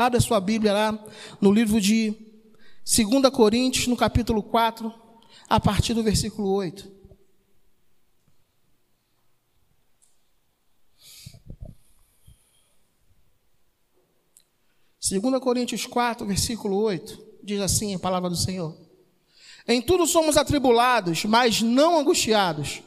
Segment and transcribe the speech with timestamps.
[0.00, 1.04] abre a sua Bíblia lá
[1.42, 2.16] no livro de
[2.86, 4.90] 2 Coríntios, no capítulo 4,
[5.46, 6.90] a partir do versículo 8.
[14.98, 18.74] Segunda Coríntios 4, versículo 8, diz assim a palavra do Senhor.
[19.68, 22.82] Em tudo somos atribulados, mas não angustiados,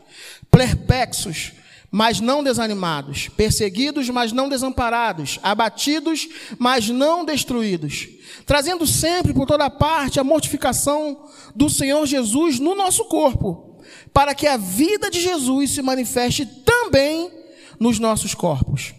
[0.50, 1.52] perplexos,
[1.96, 8.08] mas não desanimados, perseguidos, mas não desamparados, abatidos, mas não destruídos,
[8.48, 13.80] trazendo sempre por toda parte a mortificação do Senhor Jesus no nosso corpo,
[14.12, 17.32] para que a vida de Jesus se manifeste também
[17.80, 18.96] nos nossos corpos.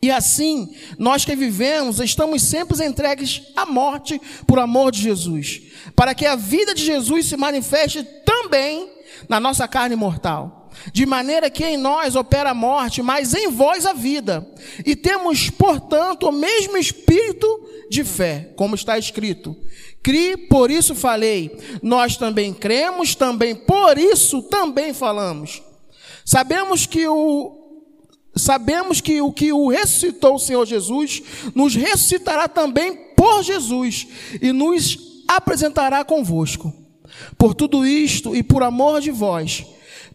[0.00, 5.60] E assim, nós que vivemos, estamos sempre entregues à morte por amor de Jesus,
[5.94, 8.90] para que a vida de Jesus se manifeste também
[9.28, 10.57] na nossa carne mortal
[10.92, 14.46] de maneira que em nós opera a morte, mas em vós a vida.
[14.84, 17.46] E temos, portanto, o mesmo espírito
[17.90, 19.56] de fé, como está escrito.
[20.02, 21.56] Cri, por isso falei.
[21.82, 25.62] Nós também cremos, também por isso também falamos.
[26.24, 27.56] Sabemos que o
[28.36, 31.22] sabemos que o que o ressuscitou o Senhor Jesus
[31.54, 34.06] nos ressuscitará também por Jesus
[34.40, 36.72] e nos apresentará convosco.
[37.36, 39.66] Por tudo isto e por amor de vós,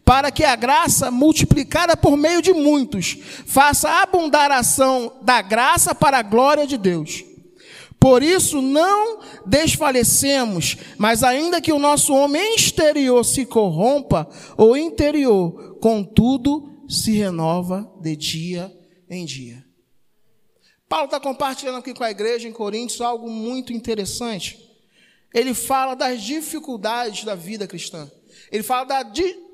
[0.06, 5.96] para que a graça, multiplicada por meio de muitos, faça abundar a ação da graça
[5.96, 7.24] para a glória de Deus.
[8.00, 15.78] Por isso não desfalecemos, mas ainda que o nosso homem exterior se corrompa, o interior,
[15.80, 18.78] contudo, se renova de dia
[19.10, 19.64] em dia.
[20.90, 24.60] Paulo está compartilhando aqui com a igreja em Coríntios algo muito interessante.
[25.34, 28.12] Ele fala das dificuldades da vida cristã.
[28.52, 29.04] Ele fala da,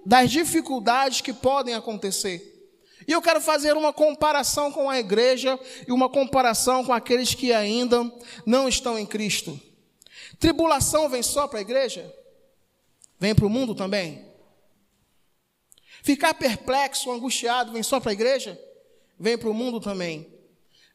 [0.06, 2.60] das dificuldades que podem acontecer.
[3.08, 7.52] E eu quero fazer uma comparação com a igreja e uma comparação com aqueles que
[7.52, 8.12] ainda
[8.46, 9.60] não estão em Cristo.
[10.40, 12.14] Tribulação vem só para a igreja?
[13.20, 14.26] Vem para o mundo também?
[16.04, 18.60] Ficar perplexo, angustiado, vem só para a igreja?
[19.20, 20.32] Vem para o mundo também.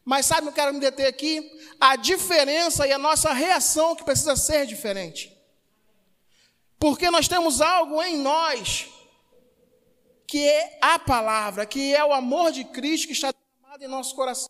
[0.03, 4.35] Mas sabe, eu quero me deter aqui, a diferença e a nossa reação que precisa
[4.35, 5.35] ser diferente.
[6.79, 8.87] Porque nós temos algo em nós
[10.27, 14.15] que é a palavra, que é o amor de Cristo que está derramado em nosso
[14.15, 14.49] coração,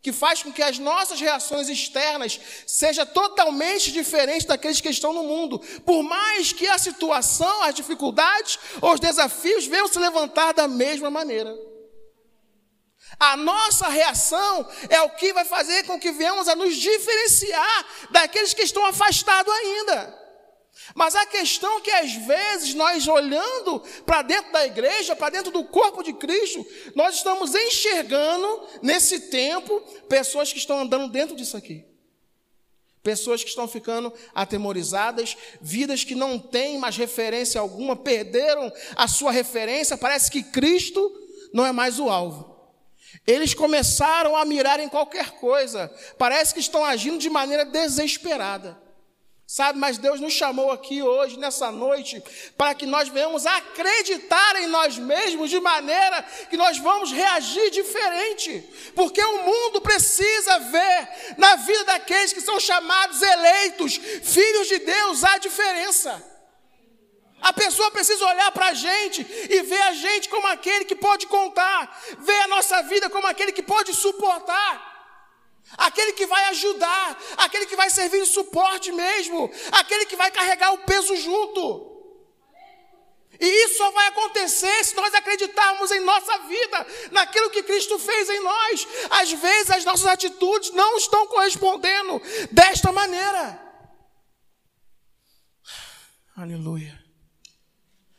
[0.00, 5.22] que faz com que as nossas reações externas sejam totalmente diferentes daqueles que estão no
[5.22, 5.60] mundo.
[5.86, 11.56] Por mais que a situação, as dificuldades, os desafios venham se levantar da mesma maneira.
[13.18, 18.54] A nossa reação é o que vai fazer com que venhamos a nos diferenciar daqueles
[18.54, 20.21] que estão afastados ainda.
[20.94, 25.52] Mas a questão é que às vezes nós olhando para dentro da igreja, para dentro
[25.52, 31.56] do corpo de Cristo, nós estamos enxergando nesse tempo pessoas que estão andando dentro disso
[31.56, 31.84] aqui.
[33.02, 39.32] Pessoas que estão ficando atemorizadas, vidas que não têm mais referência alguma, perderam a sua
[39.32, 41.10] referência, parece que Cristo
[41.52, 42.52] não é mais o alvo.
[43.26, 48.81] Eles começaram a mirar em qualquer coisa, parece que estão agindo de maneira desesperada.
[49.54, 52.22] Sabe, mas Deus nos chamou aqui hoje, nessa noite,
[52.56, 58.64] para que nós venhamos acreditar em nós mesmos de maneira que nós vamos reagir diferente.
[58.94, 65.22] Porque o mundo precisa ver na vida daqueles que são chamados eleitos, filhos de Deus,
[65.22, 66.10] a diferença.
[67.42, 69.20] A pessoa precisa olhar para a gente
[69.50, 73.52] e ver a gente como aquele que pode contar, ver a nossa vida como aquele
[73.52, 74.91] que pode suportar
[75.76, 80.72] aquele que vai ajudar, aquele que vai servir de suporte mesmo, aquele que vai carregar
[80.72, 81.92] o peso junto.
[83.40, 88.28] E isso só vai acontecer se nós acreditarmos em nossa vida, naquilo que Cristo fez
[88.28, 88.86] em nós.
[89.10, 92.22] Às vezes as nossas atitudes não estão correspondendo
[92.52, 93.60] desta maneira.
[96.36, 97.02] Aleluia.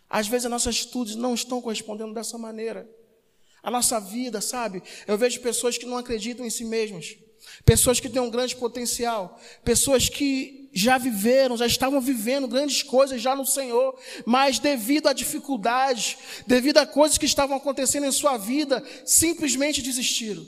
[0.10, 2.90] Às vezes as nossas atitudes não estão correspondendo dessa maneira.
[3.62, 4.84] A nossa vida, sabe?
[5.08, 7.16] Eu vejo pessoas que não acreditam em si mesmas.
[7.66, 13.22] Pessoas que têm um grande potencial, pessoas que já viveram, já estavam vivendo grandes coisas
[13.22, 16.18] já no Senhor, mas devido a dificuldades,
[16.48, 20.46] devido a coisas que estavam acontecendo em sua vida, simplesmente desistiram.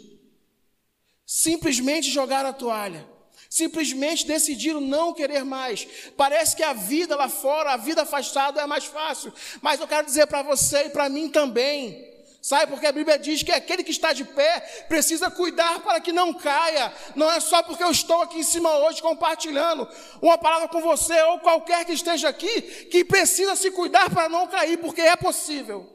[1.25, 3.07] Simplesmente jogaram a toalha.
[3.49, 5.87] Simplesmente decidiram não querer mais.
[6.17, 9.31] Parece que a vida lá fora, a vida afastada é mais fácil.
[9.61, 12.14] Mas eu quero dizer para você e para mim também,
[12.45, 16.11] Sabe, porque a Bíblia diz que aquele que está de pé precisa cuidar para que
[16.11, 16.93] não caia.
[17.15, 19.89] Não é só porque eu estou aqui em cima hoje compartilhando
[20.21, 22.61] uma palavra com você ou qualquer que esteja aqui
[22.91, 25.91] que precisa se cuidar para não cair, porque é possível.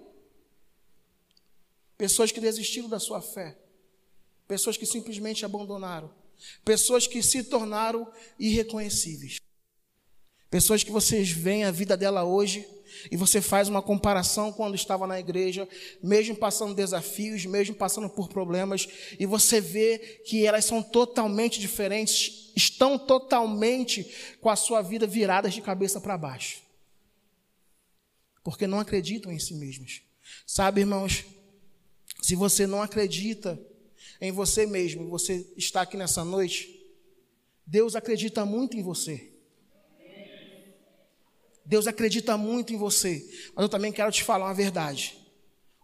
[1.97, 3.57] Pessoas que desistiram da sua fé,
[4.49, 6.13] pessoas que simplesmente abandonaram,
[6.65, 8.11] Pessoas que se tornaram
[8.41, 9.39] irreconhecíveis.
[10.51, 12.67] Pessoas que vocês veem a vida dela hoje
[13.11, 15.69] e você faz uma comparação quando estava na igreja,
[16.03, 18.89] mesmo passando desafios, mesmo passando por problemas,
[19.19, 25.55] e você vê que elas são totalmente diferentes, estão totalmente com a sua vida viradas
[25.55, 26.63] de cabeça para baixo.
[28.43, 30.01] Porque não acreditam em si mesmas.
[30.47, 31.25] Sabe, irmãos,
[32.23, 33.61] se você não acredita
[34.21, 36.81] em você mesmo, você está aqui nessa noite,
[37.67, 39.30] Deus acredita muito em você.
[41.71, 43.25] Deus acredita muito em você,
[43.55, 45.17] mas eu também quero te falar uma verdade.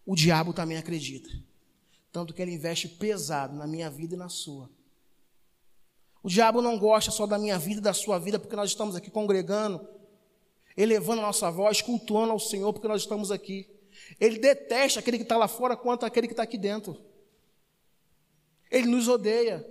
[0.05, 1.31] O diabo também acredita.
[2.11, 4.69] Tanto que ele investe pesado na minha vida e na sua.
[6.25, 8.97] O diabo não gosta só da minha vida e da sua vida, porque nós estamos
[8.97, 9.89] aqui congregando,
[10.77, 13.71] elevando a nossa voz, cultuando ao Senhor, porque nós estamos aqui.
[14.19, 17.01] Ele detesta aquele que está lá fora quanto aquele que está aqui dentro.
[18.73, 19.65] Ele nos odeia.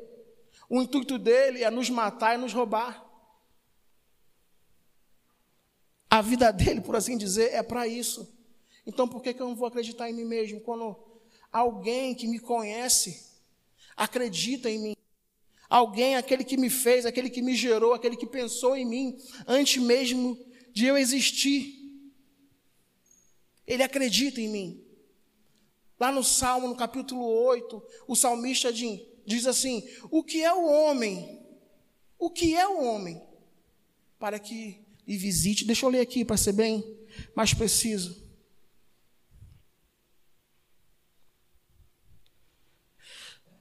[0.69, 3.04] O intuito dele é nos matar e nos roubar.
[6.15, 8.33] A vida dele, por assim dizer, é para isso.
[8.87, 10.61] Então por que, que eu não vou acreditar em mim mesmo?
[10.61, 10.97] Quando
[11.51, 13.33] alguém que me conhece
[13.97, 14.95] acredita em mim.
[15.69, 19.83] Alguém, aquele que me fez, aquele que me gerou, aquele que pensou em mim antes
[19.83, 20.39] mesmo
[20.71, 21.83] de eu existir.
[23.67, 24.85] Ele acredita em mim.
[25.99, 31.45] Lá no Salmo, no capítulo 8, o salmista diz assim: O que é o homem?
[32.17, 33.21] O que é o homem?
[34.17, 35.65] Para que e visite.
[35.65, 36.83] Deixa eu ler aqui para ser bem
[37.35, 38.23] mais preciso.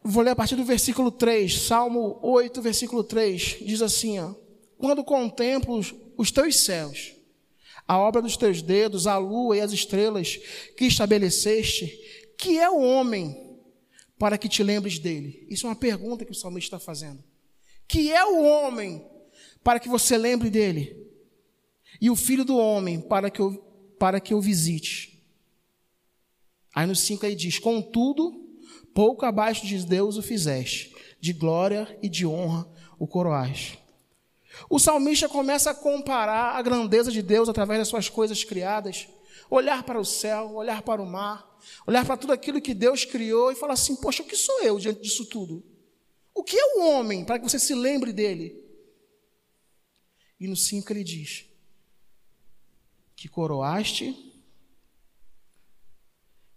[0.03, 4.35] Vou ler a partir do versículo 3, Salmo 8, versículo 3, diz assim: ó,
[4.77, 5.81] Quando contemplo
[6.17, 7.15] os teus céus,
[7.89, 10.37] a obra dos teus dedos, a lua e as estrelas
[10.77, 11.87] que estabeleceste,
[12.37, 13.59] que é o homem
[14.19, 15.47] para que te lembres dele?
[15.49, 17.25] Isso é uma pergunta que o salmista está fazendo.
[17.89, 19.07] Que é o homem
[19.63, 21.14] para que você lembre dele?
[22.05, 23.55] E o filho do homem para que eu,
[23.99, 25.25] para que eu visite.
[26.75, 28.47] Aí no 5 ele diz: Contudo,
[28.93, 33.79] pouco abaixo de Deus o fizeste, de glória e de honra o coroaste.
[34.69, 39.09] O salmista começa a comparar a grandeza de Deus através das suas coisas criadas,
[39.49, 43.51] olhar para o céu, olhar para o mar, olhar para tudo aquilo que Deus criou
[43.51, 45.65] e falar assim: Poxa, o que sou eu diante disso tudo?
[46.35, 48.63] O que é o homem para que você se lembre dele?
[50.39, 51.54] E no 5 ele diz:
[53.25, 54.15] que coroaste,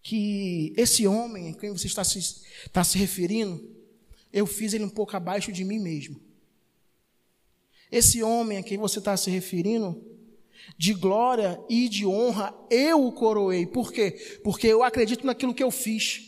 [0.01, 3.73] que esse homem a quem você está se, está se referindo,
[4.33, 6.19] eu fiz ele um pouco abaixo de mim mesmo.
[7.89, 10.05] Esse homem a quem você está se referindo,
[10.77, 13.65] de glória e de honra, eu o coroei.
[13.65, 14.39] Por quê?
[14.43, 16.21] Porque eu acredito naquilo que eu fiz.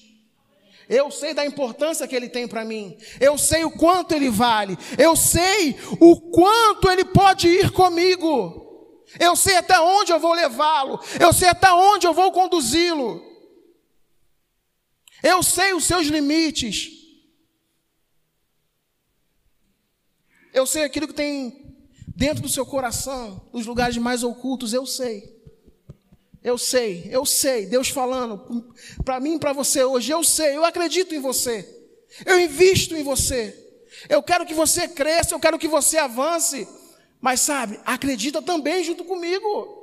[0.88, 2.98] Eu sei da importância que ele tem para mim.
[3.20, 4.78] Eu sei o quanto ele vale.
[4.98, 8.59] Eu sei o quanto ele pode ir comigo.
[9.18, 11.00] Eu sei até onde eu vou levá-lo.
[11.20, 13.26] Eu sei até onde eu vou conduzi-lo.
[15.24, 16.92] Eu sei os seus limites.
[20.54, 21.70] Eu sei aquilo que tem
[22.08, 25.38] dentro do seu coração, dos lugares mais ocultos, eu sei.
[26.44, 27.66] Eu sei, eu sei.
[27.66, 28.74] Deus falando
[29.04, 31.68] para mim e para você hoje, eu sei, eu acredito em você.
[32.26, 33.56] Eu invisto em você.
[34.08, 36.68] Eu quero que você cresça, eu quero que você avance.
[37.20, 39.78] Mas sabe, acredita também junto comigo.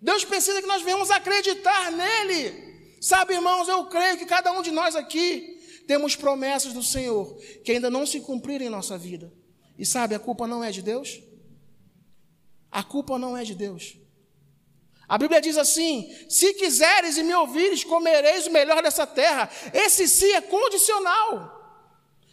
[0.00, 2.96] Deus precisa que nós venhamos acreditar nele.
[3.00, 7.72] Sabe, irmãos, eu creio que cada um de nós aqui temos promessas do Senhor que
[7.72, 9.32] ainda não se cumpriram em nossa vida.
[9.78, 11.20] E sabe, a culpa não é de Deus?
[12.70, 13.96] A culpa não é de Deus.
[15.08, 19.48] A Bíblia diz assim: se quiseres e me ouvires, comereis o melhor dessa terra.
[19.72, 21.57] Esse sim é condicional.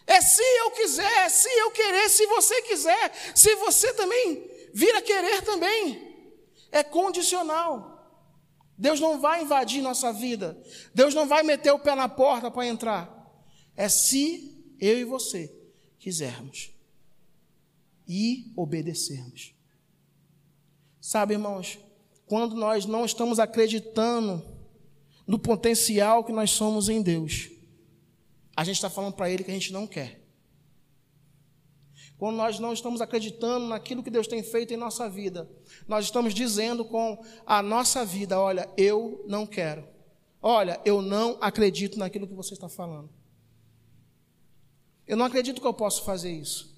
[0.07, 5.01] É se eu quiser, se eu querer, se você quiser, se você também vir a
[5.01, 6.13] querer também.
[6.71, 7.95] É condicional.
[8.77, 10.61] Deus não vai invadir nossa vida.
[10.93, 13.09] Deus não vai meter o pé na porta para entrar.
[13.75, 15.53] É se eu e você
[15.97, 16.71] quisermos
[18.07, 19.53] e obedecermos.
[20.99, 21.79] Sabe, irmãos,
[22.25, 24.43] quando nós não estamos acreditando
[25.25, 27.49] no potencial que nós somos em Deus,
[28.55, 30.25] a gente está falando para Ele que a gente não quer.
[32.17, 35.49] Quando nós não estamos acreditando naquilo que Deus tem feito em nossa vida,
[35.87, 39.85] nós estamos dizendo com a nossa vida: olha, eu não quero.
[40.41, 43.09] Olha, eu não acredito naquilo que você está falando.
[45.07, 46.73] Eu não acredito que eu posso fazer isso.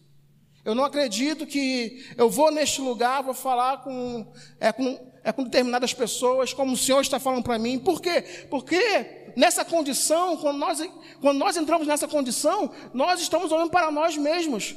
[0.66, 5.44] Eu não acredito que eu vou neste lugar, vou falar com, é, com, é, com
[5.44, 7.80] determinadas pessoas, como o Senhor está falando para mim.
[7.80, 8.22] Por quê?
[8.50, 10.80] Porque nessa condição, quando nós,
[11.22, 14.76] quando nós entramos nessa condição, nós estamos olhando para nós mesmos,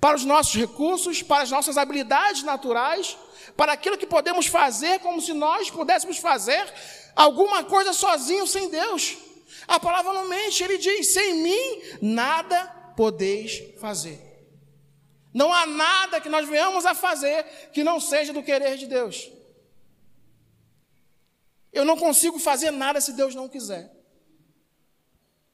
[0.00, 3.18] para os nossos recursos, para as nossas habilidades naturais,
[3.56, 6.64] para aquilo que podemos fazer, como se nós pudéssemos fazer
[7.16, 9.16] alguma coisa sozinho sem Deus.
[9.66, 12.64] A palavra não mente, ele diz: sem mim nada
[12.96, 14.20] podeis fazer.
[15.34, 19.28] Não há nada que nós venhamos a fazer que não seja do querer de Deus.
[21.72, 23.90] Eu não consigo fazer nada se Deus não quiser.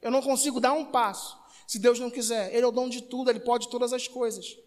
[0.01, 2.53] Eu não consigo dar um passo se Deus não quiser.
[2.53, 4.57] Ele é o dono de tudo, ele pode todas as coisas.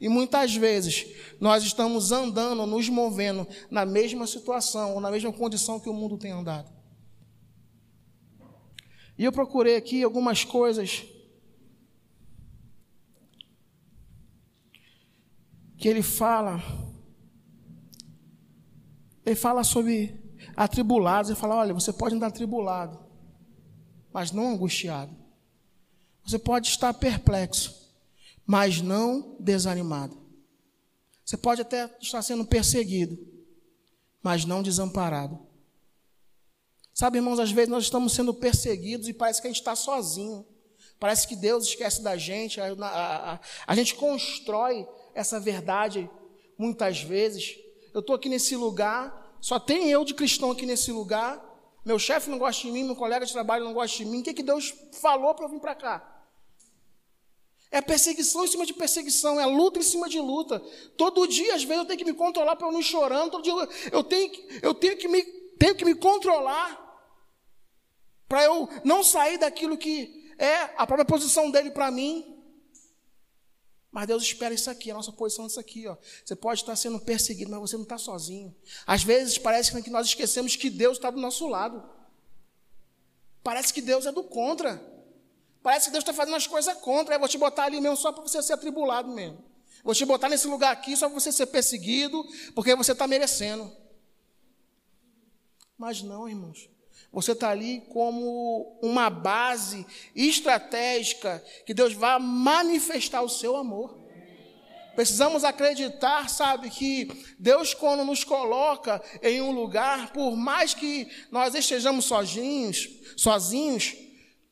[0.00, 1.06] E muitas vezes
[1.40, 6.16] nós estamos andando, nos movendo na mesma situação ou na mesma condição que o mundo
[6.16, 6.72] tem andado.
[9.18, 11.04] E eu procurei aqui algumas coisas
[15.76, 16.62] que ele fala.
[19.28, 20.18] Ele fala sobre
[20.56, 21.30] atribulados.
[21.30, 22.98] Ele fala: olha, você pode andar atribulado,
[24.10, 25.14] mas não angustiado.
[26.24, 27.94] Você pode estar perplexo,
[28.46, 30.16] mas não desanimado.
[31.24, 33.18] Você pode até estar sendo perseguido,
[34.22, 35.46] mas não desamparado.
[36.94, 40.46] Sabe, irmãos, às vezes nós estamos sendo perseguidos e parece que a gente está sozinho.
[40.98, 42.60] Parece que Deus esquece da gente.
[42.62, 46.10] A, a, a, a gente constrói essa verdade
[46.56, 47.67] muitas vezes.
[47.92, 51.44] Eu estou aqui nesse lugar, só tem eu de cristão aqui nesse lugar.
[51.84, 54.20] Meu chefe não gosta de mim, meu colega de trabalho não gosta de mim.
[54.20, 56.18] O que, que Deus falou para eu vir para cá?
[57.70, 60.60] É perseguição em cima de perseguição, é luta em cima de luta.
[60.96, 63.30] Todo dia, às vezes, eu tenho que me controlar para eu não ir chorando.
[63.30, 63.52] Todo dia
[63.92, 65.22] eu tenho, eu tenho, que, me,
[65.58, 66.86] tenho que me controlar
[68.26, 72.37] para eu não sair daquilo que é a própria posição dele para mim.
[73.98, 75.88] Mas Deus espera isso aqui, a nossa posição é isso aqui.
[75.88, 75.96] Ó.
[76.24, 78.54] Você pode estar sendo perseguido, mas você não está sozinho.
[78.86, 81.82] Às vezes parece que nós esquecemos que Deus está do nosso lado.
[83.42, 84.80] Parece que Deus é do contra.
[85.64, 87.16] Parece que Deus está fazendo as coisas contra.
[87.16, 89.44] Eu vou te botar ali mesmo só para você ser atribulado mesmo.
[89.82, 92.24] Vou te botar nesse lugar aqui só para você ser perseguido,
[92.54, 93.68] porque você está merecendo.
[95.76, 96.70] Mas não, irmãos.
[97.12, 103.98] Você está ali como uma base estratégica que Deus vai manifestar o seu amor.
[104.94, 111.54] Precisamos acreditar, sabe, que Deus, quando nos coloca em um lugar, por mais que nós
[111.54, 113.94] estejamos sozinhos, sozinhos,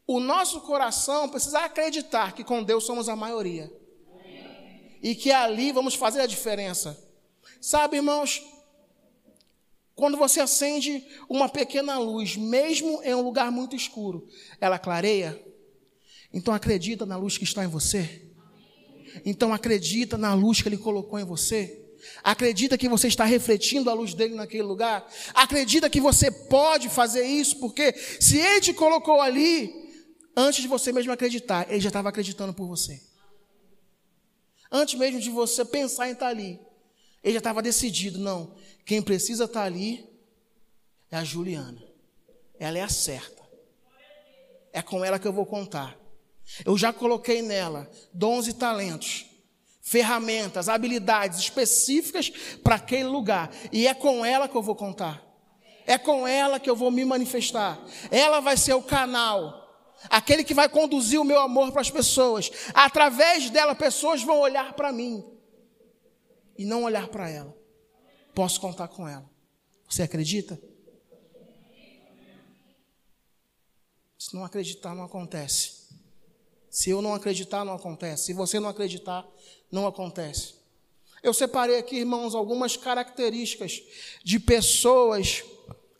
[0.06, 3.70] o nosso coração precisa acreditar que com Deus somos a maioria.
[5.02, 6.96] E que ali vamos fazer a diferença.
[7.60, 8.40] Sabe, irmãos,
[9.96, 14.28] quando você acende uma pequena luz, mesmo em um lugar muito escuro,
[14.60, 15.42] ela clareia.
[16.30, 18.22] Então acredita na luz que está em você.
[19.24, 21.82] Então acredita na luz que ele colocou em você.
[22.22, 25.10] Acredita que você está refletindo a luz dele naquele lugar.
[25.32, 29.72] Acredita que você pode fazer isso, porque se ele te colocou ali,
[30.36, 33.00] antes de você mesmo acreditar, ele já estava acreditando por você.
[34.70, 36.60] Antes mesmo de você pensar em estar ali,
[37.24, 38.54] ele já estava decidido, não,
[38.86, 40.08] quem precisa estar ali
[41.10, 41.82] é a Juliana.
[42.56, 43.42] Ela é a certa.
[44.72, 45.98] É com ela que eu vou contar.
[46.64, 49.26] Eu já coloquei nela dons e talentos,
[49.82, 52.30] ferramentas, habilidades específicas
[52.62, 53.50] para aquele lugar.
[53.72, 55.20] E é com ela que eu vou contar.
[55.84, 57.84] É com ela que eu vou me manifestar.
[58.08, 59.68] Ela vai ser o canal,
[60.08, 62.52] aquele que vai conduzir o meu amor para as pessoas.
[62.72, 65.24] Através dela, pessoas vão olhar para mim
[66.56, 67.55] e não olhar para ela.
[68.36, 69.24] Posso contar com ela.
[69.88, 70.60] Você acredita?
[74.18, 75.86] Se não acreditar, não acontece.
[76.68, 78.26] Se eu não acreditar, não acontece.
[78.26, 79.26] Se você não acreditar,
[79.72, 80.54] não acontece.
[81.22, 83.82] Eu separei aqui, irmãos, algumas características
[84.22, 85.42] de pessoas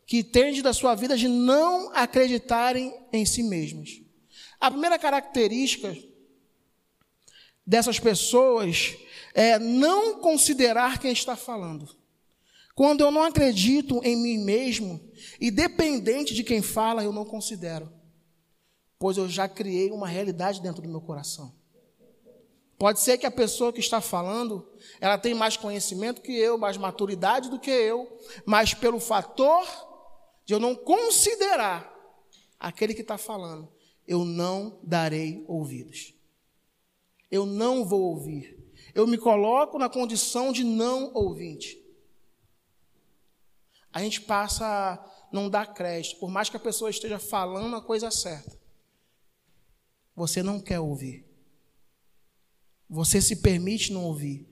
[0.05, 3.99] que tendem da sua vida de não acreditarem em si mesmas.
[4.59, 5.97] A primeira característica
[7.65, 8.95] dessas pessoas
[9.33, 11.96] é não considerar quem está falando.
[12.77, 15.01] Quando eu não acredito em mim mesmo,
[15.41, 17.91] e dependente de quem fala, eu não considero.
[18.99, 21.55] Pois eu já criei uma realidade dentro do meu coração.
[22.77, 26.77] Pode ser que a pessoa que está falando, ela tem mais conhecimento que eu, mais
[26.77, 28.15] maturidade do que eu,
[28.45, 29.65] mas pelo fator
[30.45, 31.91] de eu não considerar
[32.59, 33.67] aquele que está falando,
[34.07, 36.13] eu não darei ouvidos.
[37.31, 38.55] Eu não vou ouvir.
[38.93, 41.86] Eu me coloco na condição de não ouvinte
[43.97, 47.81] a gente passa a não dar crédito, por mais que a pessoa esteja falando a
[47.81, 48.55] coisa certa.
[50.15, 51.25] Você não quer ouvir.
[52.87, 54.47] Você se permite não ouvir.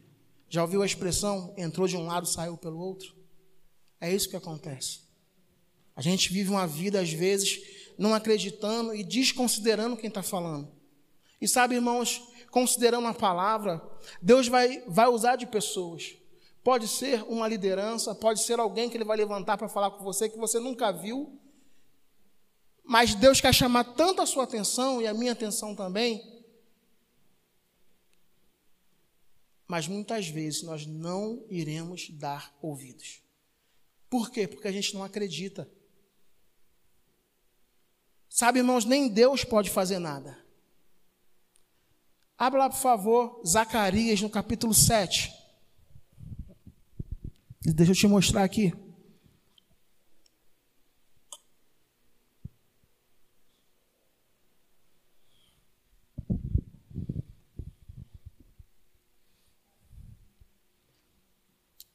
[0.50, 3.16] Já ouviu a expressão entrou de um lado, saiu pelo outro?
[4.02, 5.02] É isso que acontece.
[5.96, 7.62] A gente vive uma vida, às vezes,
[8.00, 10.72] não acreditando e desconsiderando quem está falando.
[11.40, 13.80] E sabe, irmãos, considerando a palavra,
[14.20, 16.16] Deus vai, vai usar de pessoas.
[16.66, 20.28] Pode ser uma liderança, pode ser alguém que ele vai levantar para falar com você
[20.28, 21.40] que você nunca viu.
[22.84, 26.44] Mas Deus quer chamar tanto a sua atenção e a minha atenção também.
[29.68, 33.22] Mas muitas vezes nós não iremos dar ouvidos.
[34.10, 34.48] Por quê?
[34.48, 35.70] Porque a gente não acredita.
[38.28, 40.36] Sabe, irmãos, nem Deus pode fazer nada.
[42.36, 45.35] Abra lá, por favor, Zacarias, no capítulo 7.
[47.74, 48.72] Deixa eu te mostrar aqui.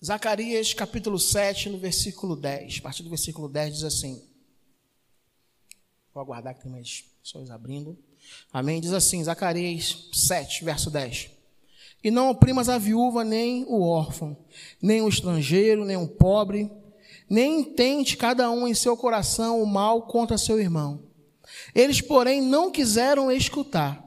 [0.04, 2.78] Zacarias capítulo 7, no versículo 10.
[2.78, 4.28] A partir do versículo 10 diz assim.
[6.12, 7.96] Vou aguardar que tem mais pessoas abrindo.
[8.52, 8.80] Amém?
[8.80, 11.39] Diz assim, Zacarias 7, verso 10.
[12.02, 14.36] E não oprimas a viúva, nem o órfão,
[14.80, 16.70] nem o estrangeiro, nem o pobre,
[17.28, 21.02] nem intente cada um em seu coração o mal contra seu irmão.
[21.74, 24.04] Eles, porém, não quiseram escutar,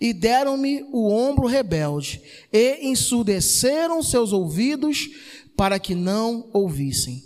[0.00, 2.22] e deram-me o ombro rebelde,
[2.52, 5.10] e ensurdeceram seus ouvidos
[5.56, 7.22] para que não ouvissem.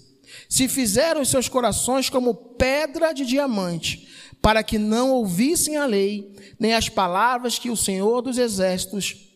[0.49, 4.09] Se fizeram os seus corações como pedra de diamante,
[4.41, 9.28] para que não ouvissem a lei, nem as palavras que o Senhor dos Exércitos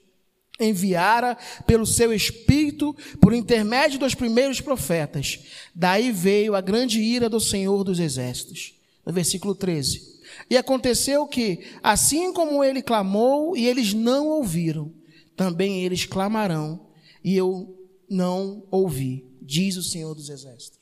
[0.63, 5.41] enviara pelo seu espírito por intermédio dos primeiros profetas.
[5.75, 8.75] Daí veio a grande ira do Senhor dos exércitos.
[9.05, 10.13] No versículo 13.
[10.49, 14.93] E aconteceu que, assim como ele clamou e eles não ouviram,
[15.37, 16.87] também eles clamarão
[17.25, 17.77] e eu
[18.09, 20.79] não ouvi, diz o Senhor dos exércitos.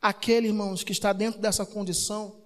[0.00, 2.36] Aquele, irmãos, que está dentro dessa condição,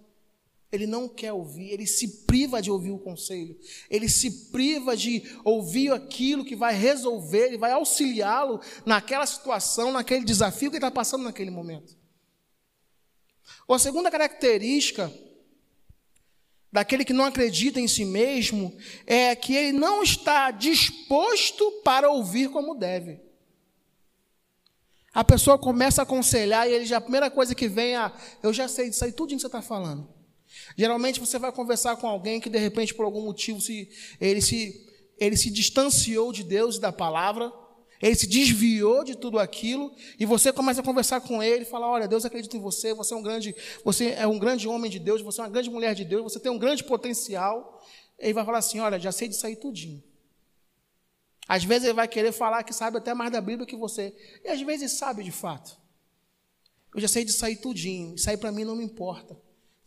[0.72, 3.58] ele não quer ouvir, ele se priva de ouvir o conselho,
[3.90, 10.24] ele se priva de ouvir aquilo que vai resolver e vai auxiliá-lo naquela situação, naquele
[10.24, 11.94] desafio que ele está passando naquele momento.
[13.68, 15.12] Ou a segunda característica
[16.72, 18.74] daquele que não acredita em si mesmo
[19.06, 23.20] é que ele não está disposto para ouvir como deve.
[25.12, 28.11] A pessoa começa a aconselhar e ele já, a primeira coisa que vem é:
[28.42, 30.21] eu já sei disso aí, tudo que você está falando.
[30.76, 33.88] Geralmente você vai conversar com alguém que de repente por algum motivo se,
[34.20, 34.87] ele, se,
[35.18, 37.52] ele se distanciou de Deus e da palavra,
[38.02, 41.87] ele se desviou de tudo aquilo, e você começa a conversar com ele e fala:
[41.87, 43.54] Olha, Deus acredita em você, você é um grande,
[43.85, 46.40] você é um grande homem de Deus, você é uma grande mulher de Deus, você
[46.40, 47.80] tem um grande potencial.
[48.18, 50.02] Ele vai falar assim: Olha, já sei disso aí tudinho.
[51.46, 54.48] Às vezes ele vai querer falar que sabe até mais da Bíblia que você, e
[54.48, 55.76] às vezes sabe de fato.
[56.94, 59.40] Eu já sei disso aí tudinho, isso aí para mim não me importa.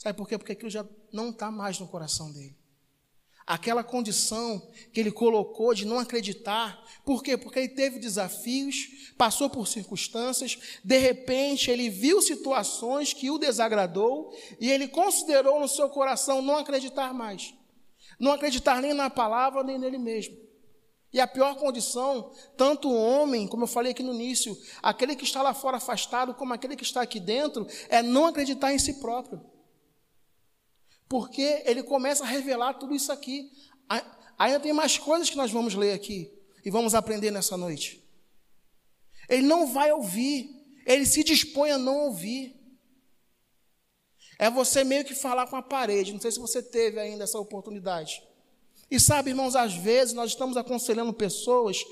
[0.06, 0.38] Sabe por quê?
[0.38, 2.56] Porque aquilo já não está mais no coração dele.
[3.44, 4.62] Aquela condição
[4.94, 6.80] que ele colocou de não acreditar.
[7.04, 7.36] Por quê?
[7.36, 14.32] Porque ele teve desafios, passou por circunstâncias, de repente ele viu situações que o desagradou
[14.60, 17.56] e ele considerou no seu coração não acreditar mais.
[18.20, 20.38] Não acreditar nem na palavra, nem nele mesmo.
[21.12, 25.24] E a pior condição, tanto o homem, como eu falei aqui no início, aquele que
[25.24, 29.00] está lá fora afastado, como aquele que está aqui dentro, é não acreditar em si
[29.00, 29.55] próprio.
[31.08, 33.52] Porque ele começa a revelar tudo isso aqui.
[34.38, 36.32] Ainda tem mais coisas que nós vamos ler aqui
[36.64, 38.04] e vamos aprender nessa noite.
[39.30, 40.50] Ele não vai ouvir,
[40.86, 42.56] ele se dispõe a não ouvir.
[44.38, 46.12] É você meio que falar com a parede.
[46.12, 48.22] Não sei se você teve ainda essa oportunidade.
[48.90, 51.84] E sabe, irmãos, às vezes nós estamos aconselhando pessoas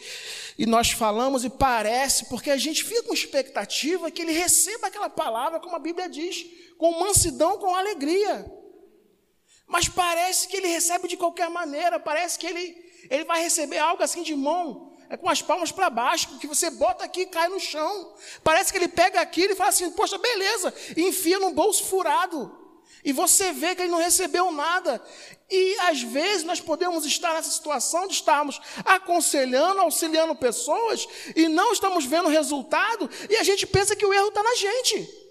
[0.58, 5.10] e nós falamos e parece, porque a gente fica com expectativa que ele receba aquela
[5.10, 6.46] palavra, como a Bíblia diz,
[6.78, 8.46] com mansidão, com alegria.
[9.68, 14.04] Mas parece que ele recebe de qualquer maneira, parece que ele, ele vai receber algo
[14.04, 17.48] assim de mão, é com as palmas para baixo, que você bota aqui e cai
[17.48, 18.16] no chão.
[18.44, 22.64] Parece que ele pega aquilo e fala assim: Poxa, beleza, e enfia no bolso furado.
[23.06, 25.02] E você vê que ele não recebeu nada.
[25.52, 31.74] E às vezes nós podemos estar nessa situação de estarmos aconselhando, auxiliando pessoas e não
[31.74, 35.23] estamos vendo resultado, e a gente pensa que o erro está na gente.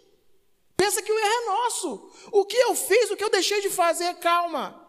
[0.83, 2.11] Pensa que o erro é nosso.
[2.33, 4.85] O que eu fiz, o que eu deixei de fazer, calma.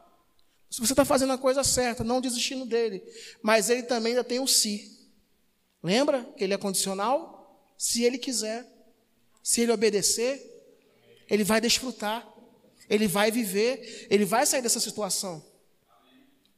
[0.68, 3.04] Se você está fazendo a coisa certa, não desistindo dele.
[3.44, 5.08] Mas ele também ainda tem o si.
[5.84, 7.72] Lembra que ele é condicional?
[7.78, 8.68] Se ele quiser.
[9.44, 10.42] Se ele obedecer,
[11.30, 12.28] ele vai desfrutar.
[12.90, 14.08] Ele vai viver.
[14.10, 15.46] Ele vai sair dessa situação.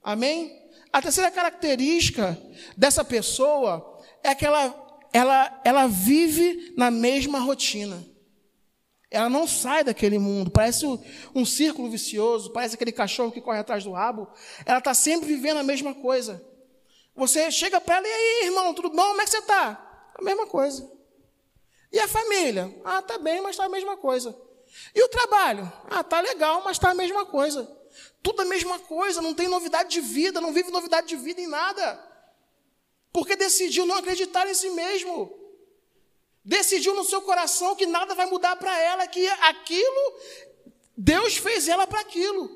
[0.01, 0.65] Amém?
[0.93, 2.41] A terceira característica
[2.77, 8.14] dessa pessoa é que ela, ela, ela vive na mesma rotina.
[9.15, 10.51] Ela não sai daquele mundo.
[10.51, 10.85] Parece
[11.33, 14.27] um círculo vicioso, parece aquele cachorro que corre atrás do rabo.
[14.65, 16.45] Ela está sempre vivendo a mesma coisa.
[17.15, 19.07] Você chega para ela e aí, irmão, tudo bom?
[19.07, 20.11] Como é que você está?
[20.15, 20.91] A mesma coisa.
[21.91, 22.75] E a família?
[22.83, 24.37] Ah, tá bem, mas está a mesma coisa.
[24.93, 25.71] E o trabalho?
[25.89, 27.65] Ah, tá legal, mas está a mesma coisa.
[28.21, 31.47] Tudo a mesma coisa, não tem novidade de vida, não vive novidade de vida em
[31.47, 31.97] nada.
[33.13, 35.44] Porque decidiu não acreditar em si mesmo.
[36.45, 40.13] Decidiu no seu coração que nada vai mudar para ela, que aquilo,
[40.95, 42.49] Deus fez ela para aquilo.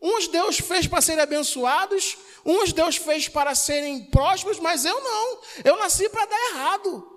[0.00, 5.38] Uns Deus fez para serem abençoados, uns Deus fez para serem prósperos, mas eu não.
[5.64, 7.14] Eu nasci para dar errado.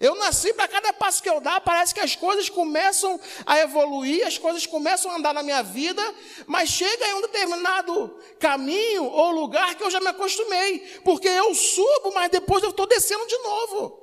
[0.00, 4.26] Eu nasci para cada passo que eu dar, parece que as coisas começam a evoluir,
[4.26, 6.02] as coisas começam a andar na minha vida,
[6.46, 11.54] mas chega em um determinado caminho ou lugar que eu já me acostumei, porque eu
[11.54, 13.99] subo, mas depois eu estou descendo de novo.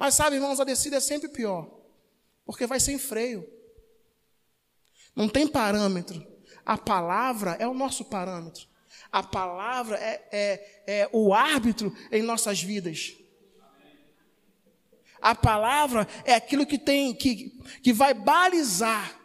[0.00, 1.70] Mas sabe, irmãos, a descida é sempre pior,
[2.46, 3.46] porque vai sem freio,
[5.14, 6.26] não tem parâmetro.
[6.64, 8.66] A palavra é o nosso parâmetro,
[9.12, 13.12] a palavra é, é, é o árbitro em nossas vidas.
[15.20, 17.50] A palavra é aquilo que tem que,
[17.82, 19.20] que vai balizar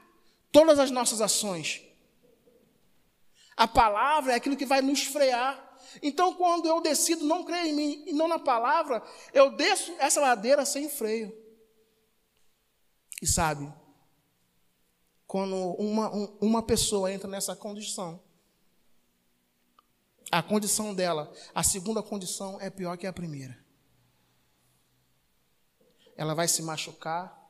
[0.51, 1.81] todas as nossas ações.
[3.55, 5.64] A palavra é aquilo que vai nos frear.
[6.01, 9.03] Então, quando eu decido não crer em mim e não na palavra,
[9.33, 11.35] eu desço essa ladeira sem freio.
[13.21, 13.71] E sabe,
[15.25, 16.09] quando uma,
[16.41, 18.21] uma pessoa entra nessa condição,
[20.31, 23.65] a condição dela, a segunda condição é pior que a primeira
[26.15, 27.43] ela vai se machucar,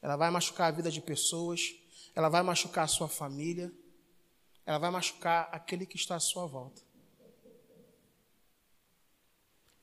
[0.00, 1.74] ela vai machucar a vida de pessoas,
[2.14, 3.72] ela vai machucar a sua família,
[4.64, 6.82] ela vai machucar aquele que está à sua volta.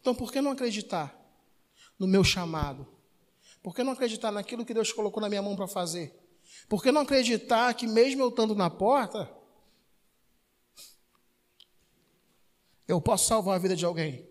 [0.01, 1.15] Então, por que não acreditar
[1.97, 2.87] no meu chamado?
[3.61, 6.15] Por que não acreditar naquilo que Deus colocou na minha mão para fazer?
[6.69, 9.29] Por que não acreditar que, mesmo eu estando na porta,
[12.87, 14.27] eu posso salvar a vida de alguém?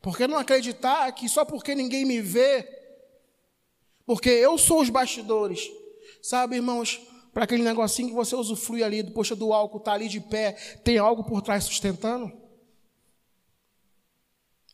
[0.00, 2.66] Por que não acreditar que só porque ninguém me vê,
[4.06, 5.70] porque eu sou os bastidores,
[6.22, 7.00] sabe, irmãos,
[7.32, 10.52] para aquele negocinho que você usufrui ali, poxa, do álcool, está ali de pé,
[10.82, 12.32] tem algo por trás sustentando?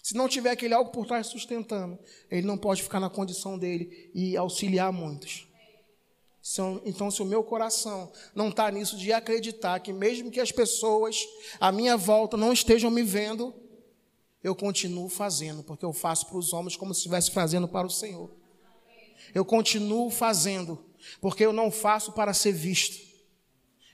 [0.06, 1.98] Se não tiver aquele algo por trás sustentando,
[2.30, 5.48] ele não pode ficar na condição dele e auxiliar muitos.
[6.84, 11.26] Então, se o meu coração não está nisso de acreditar que, mesmo que as pessoas
[11.58, 13.52] à minha volta não estejam me vendo,
[14.44, 17.90] eu continuo fazendo, porque eu faço para os homens como se estivesse fazendo para o
[17.90, 18.30] Senhor.
[19.34, 20.78] Eu continuo fazendo,
[21.20, 22.96] porque eu não faço para ser visto.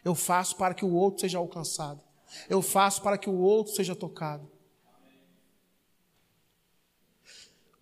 [0.04, 2.02] Eu faço para que o outro seja alcançado.
[2.50, 4.51] Eu faço para que o outro seja tocado.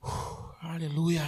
[0.03, 1.23] Uh, aleluia.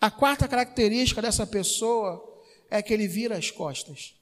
[0.00, 4.14] A quarta característica dessa pessoa é que ele vira as costas.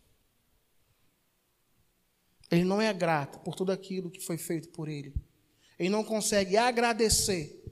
[2.50, 5.14] Ele não é grato por tudo aquilo que foi feito por ele.
[5.78, 7.64] Ele não consegue agradecer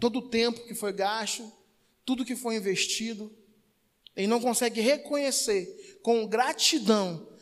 [0.00, 1.50] todo o tempo que foi gasto,
[2.04, 3.34] tudo que foi investido.
[4.14, 7.32] Ele não consegue reconhecer com gratidão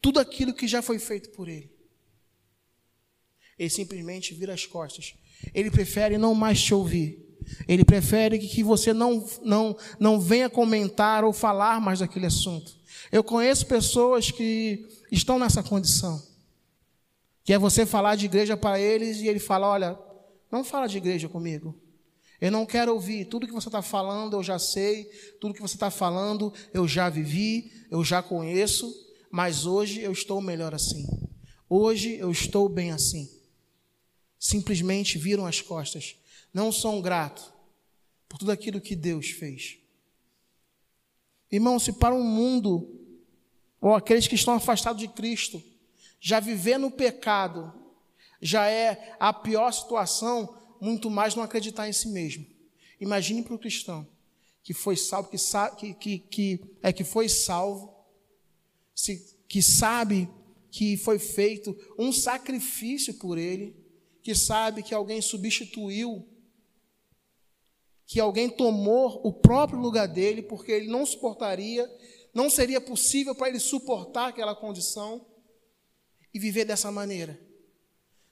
[0.00, 1.70] tudo aquilo que já foi feito por ele.
[3.58, 5.14] Ele simplesmente vira as costas.
[5.52, 7.24] Ele prefere não mais te ouvir.
[7.68, 12.72] Ele prefere que você não, não, não venha comentar ou falar mais daquele assunto.
[13.12, 16.22] Eu conheço pessoas que estão nessa condição.
[17.44, 19.98] Que é você falar de igreja para eles e ele fala: Olha,
[20.50, 21.78] não fala de igreja comigo.
[22.40, 23.26] Eu não quero ouvir.
[23.26, 25.04] Tudo que você está falando eu já sei.
[25.40, 28.92] Tudo que você está falando eu já vivi, eu já conheço.
[29.30, 31.06] Mas hoje eu estou melhor assim.
[31.68, 33.28] Hoje eu estou bem assim.
[34.44, 36.16] Simplesmente viram as costas.
[36.52, 37.50] Não são gratos
[38.28, 39.78] por tudo aquilo que Deus fez.
[41.50, 42.94] Irmão, se para um mundo
[43.80, 45.62] ou aqueles que estão afastados de Cristo,
[46.20, 47.72] já viver no pecado
[48.38, 52.44] já é a pior situação, muito mais não acreditar em si mesmo.
[53.00, 54.06] Imagine para o cristão
[54.62, 55.30] que foi salvo,
[55.78, 57.94] que, que, que, é que foi salvo,
[58.94, 60.28] se, que sabe
[60.70, 63.83] que foi feito um sacrifício por ele,
[64.24, 66.26] que sabe que alguém substituiu,
[68.04, 71.88] que alguém tomou o próprio lugar dele, porque ele não suportaria
[72.34, 75.24] não seria possível para ele suportar aquela condição
[76.34, 77.40] e viver dessa maneira.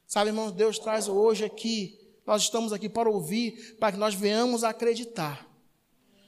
[0.06, 4.64] Sabe, irmãos, Deus traz hoje aqui, nós estamos aqui para ouvir, para que nós venhamos
[4.64, 5.48] acreditar.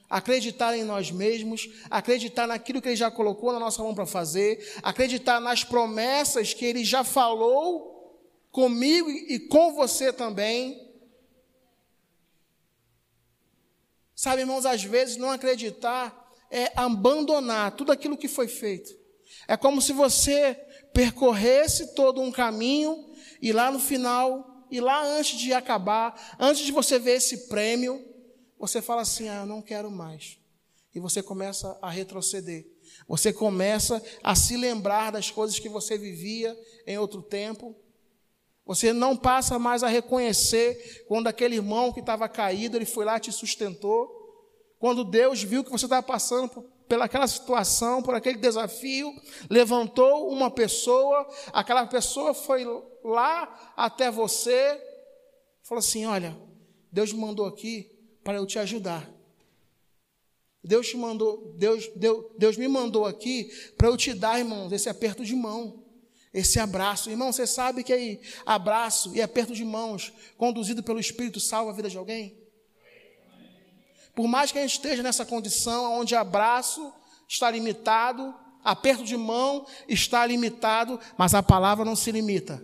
[0.09, 4.73] Acreditar em nós mesmos, acreditar naquilo que Ele já colocou na nossa mão para fazer,
[4.81, 7.94] acreditar nas promessas que Ele já falou
[8.55, 10.81] comigo e com você também.
[14.15, 18.97] Sabe, irmãos, às vezes não acreditar é abandonar tudo aquilo que foi feito.
[19.45, 20.53] É como se você
[20.93, 26.71] percorresse todo um caminho e lá no final, e lá antes de acabar, antes de
[26.71, 28.01] você ver esse prêmio,
[28.57, 30.39] você fala assim: Ah, eu não quero mais.
[30.93, 32.65] E você começa a retroceder.
[33.05, 37.75] Você começa a se lembrar das coisas que você vivia em outro tempo.
[38.65, 43.17] Você não passa mais a reconhecer quando aquele irmão que estava caído, ele foi lá
[43.17, 44.09] e te sustentou.
[44.79, 49.13] Quando Deus viu que você estava passando por, pelaquela situação, por aquele desafio,
[49.49, 52.65] levantou uma pessoa, aquela pessoa foi
[53.03, 54.81] lá até você,
[55.61, 56.35] falou assim: Olha,
[56.91, 57.91] Deus me mandou aqui
[58.23, 59.07] para eu te ajudar.
[60.63, 64.89] Deus te mandou, Deus, Deus, Deus me mandou aqui para eu te dar, irmãos, esse
[64.89, 65.84] aperto de mão,
[66.35, 67.09] esse abraço.
[67.09, 71.73] Irmão, você sabe que aí abraço e aperto de mãos, conduzido pelo Espírito, salva a
[71.73, 72.37] vida de alguém?
[74.13, 76.93] Por mais que a gente esteja nessa condição onde abraço
[77.27, 82.61] está limitado, aperto de mão está limitado, mas a palavra não se limita.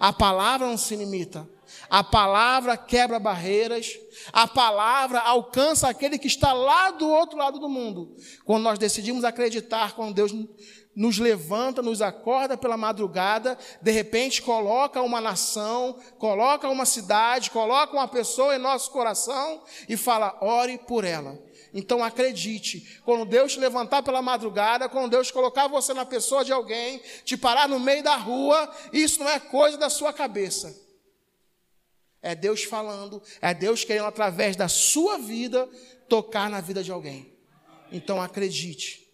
[0.00, 1.48] A palavra não se limita.
[1.88, 3.98] A palavra quebra barreiras,
[4.32, 8.16] a palavra alcança aquele que está lá do outro lado do mundo.
[8.44, 10.32] Quando nós decidimos acreditar, quando Deus
[10.94, 17.94] nos levanta, nos acorda pela madrugada, de repente coloca uma nação, coloca uma cidade, coloca
[17.94, 21.38] uma pessoa em nosso coração e fala: ore por ela.
[21.74, 26.52] Então acredite, quando Deus te levantar pela madrugada, quando Deus colocar você na pessoa de
[26.52, 30.81] alguém, te parar no meio da rua, isso não é coisa da sua cabeça.
[32.22, 35.68] É Deus falando, é Deus querendo, através da sua vida,
[36.08, 37.36] tocar na vida de alguém.
[37.90, 39.12] Então acredite.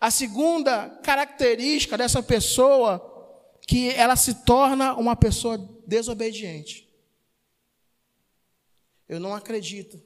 [0.00, 3.08] A segunda característica dessa pessoa,
[3.66, 6.88] que ela se torna uma pessoa desobediente.
[9.08, 10.00] Eu não acredito.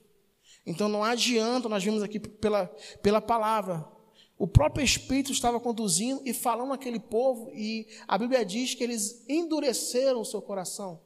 [0.65, 2.67] Então não adianta, nós vimos aqui pela,
[3.03, 3.87] pela palavra.
[4.39, 9.25] O próprio Espírito estava conduzindo e falando aquele povo, e a Bíblia diz que eles
[9.29, 11.06] endureceram o seu coração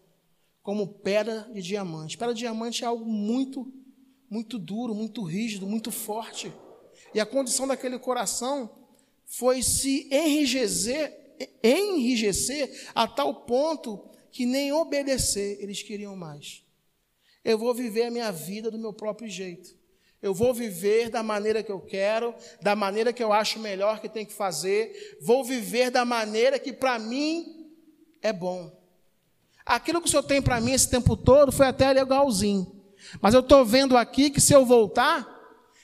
[0.63, 2.17] como pedra de diamante.
[2.17, 3.73] Pedra de diamante é algo muito,
[4.29, 6.53] muito duro, muito rígido, muito forte.
[7.15, 8.71] E a condição daquele coração
[9.25, 16.65] foi se enrijecer, enrijecer a tal ponto que nem obedecer eles queriam mais.
[17.45, 19.79] Eu vou viver a minha vida do meu próprio jeito.
[20.23, 24.09] Eu vou viver da maneira que eu quero, da maneira que eu acho melhor que
[24.09, 25.19] tem que fazer.
[25.23, 27.73] Vou viver da maneira que para mim
[28.21, 28.80] é bom.
[29.71, 32.67] Aquilo que o Senhor tem para mim esse tempo todo foi até legalzinho.
[33.23, 35.25] Mas eu estou vendo aqui que se eu voltar,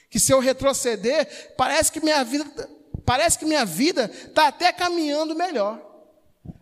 [0.09, 2.69] que se eu retroceder, parece que minha vida,
[3.05, 5.81] parece que minha vida está até caminhando melhor.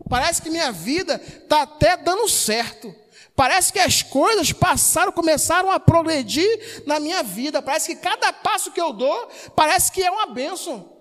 [0.08, 2.94] Parece que minha vida está até dando certo.
[3.36, 7.60] Parece que as coisas passaram, começaram a progredir na minha vida.
[7.60, 10.94] Parece que cada passo que eu dou, parece que é uma bênção.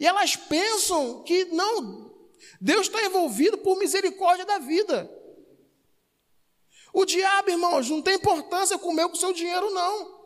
[0.00, 2.15] E elas pensam que não,
[2.60, 5.10] Deus está envolvido por misericórdia da vida.
[6.92, 10.16] O diabo, irmãos, não tem importância comer com o seu dinheiro, não.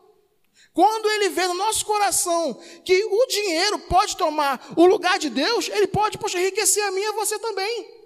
[0.73, 5.69] Quando ele vê no nosso coração que o dinheiro pode tomar o lugar de Deus,
[5.69, 8.01] ele pode, poxa, enriquecer a mim e a você também.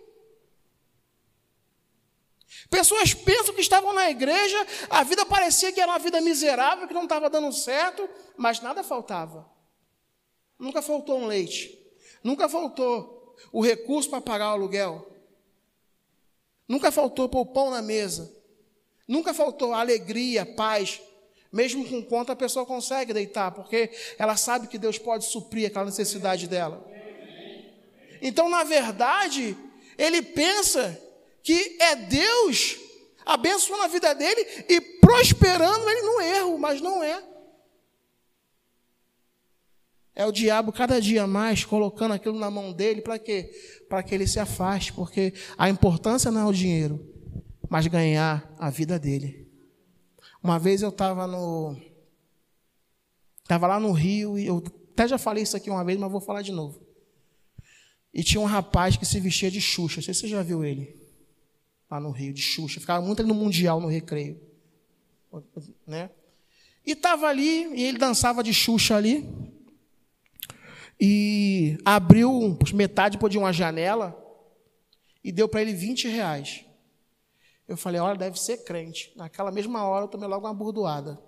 [2.70, 6.94] Pessoas pensam que estavam na igreja, a vida parecia que era uma vida miserável, que
[6.94, 9.48] não estava dando certo, mas nada faltava.
[10.58, 11.78] Nunca faltou um leite,
[12.22, 13.13] nunca faltou
[13.52, 15.10] o recurso para pagar o aluguel.
[16.68, 18.34] Nunca faltou pôr o pão na mesa.
[19.06, 21.00] Nunca faltou alegria, paz.
[21.52, 25.84] Mesmo com conta, a pessoa consegue deitar, porque ela sabe que Deus pode suprir aquela
[25.84, 26.84] necessidade dela.
[28.20, 29.56] Então, na verdade,
[29.96, 31.00] ele pensa
[31.42, 32.76] que é Deus
[33.24, 37.22] abençoando a vida dele e prosperando ele no erro, mas não é.
[40.16, 43.50] É o diabo cada dia mais colocando aquilo na mão dele para quê?
[43.88, 47.04] Para que ele se afaste, porque a importância não é o dinheiro,
[47.68, 49.48] mas ganhar a vida dele.
[50.40, 51.76] Uma vez eu estava no
[53.42, 56.20] estava lá no Rio e eu até já falei isso aqui uma vez, mas vou
[56.20, 56.80] falar de novo.
[58.12, 60.64] E tinha um rapaz que se vestia de Xuxa, não sei se você já viu
[60.64, 60.96] ele
[61.90, 64.40] lá no Rio de Xuxa, ficava muito ali no mundial no recreio,
[65.84, 66.10] né?
[66.86, 69.26] E estava ali e ele dançava de Xuxa ali
[71.00, 74.16] e abriu metade de uma janela
[75.22, 76.64] e deu para ele 20 reais.
[77.66, 79.12] Eu falei, olha, deve ser crente.
[79.16, 81.18] Naquela mesma hora eu tomei logo uma burdoada.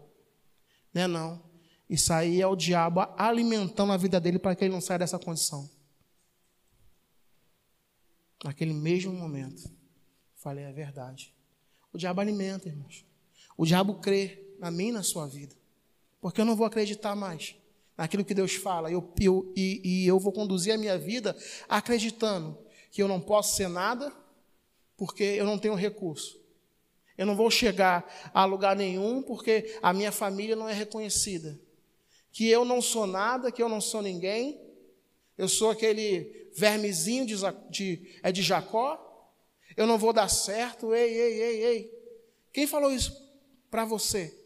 [0.93, 1.43] Né não?
[1.89, 5.19] Isso aí é o diabo alimentando a vida dele para que ele não saia dessa
[5.19, 5.69] condição.
[8.45, 9.71] Naquele mesmo momento.
[10.35, 11.35] Falei, é verdade.
[11.93, 13.05] O diabo alimenta, irmãos.
[13.57, 15.57] o diabo crê na minha e na sua vida.
[16.21, 17.57] Porque eu não vou acreditar mais
[17.97, 18.91] naquilo que Deus fala.
[18.91, 21.37] Eu, eu, e, e eu vou conduzir a minha vida
[21.69, 22.59] acreditando
[22.91, 24.13] que eu não posso ser nada,
[24.97, 26.41] porque eu não tenho recurso.
[27.17, 31.59] Eu não vou chegar a lugar nenhum, porque a minha família não é reconhecida.
[32.31, 34.61] Que eu não sou nada, que eu não sou ninguém.
[35.39, 37.37] Eu sou aquele vermezinho de,
[37.71, 39.03] de, é de Jacó.
[39.77, 40.95] Eu não vou dar certo.
[40.95, 41.97] Ei, ei, ei, ei.
[42.53, 43.15] Quem falou isso
[43.71, 44.46] para você?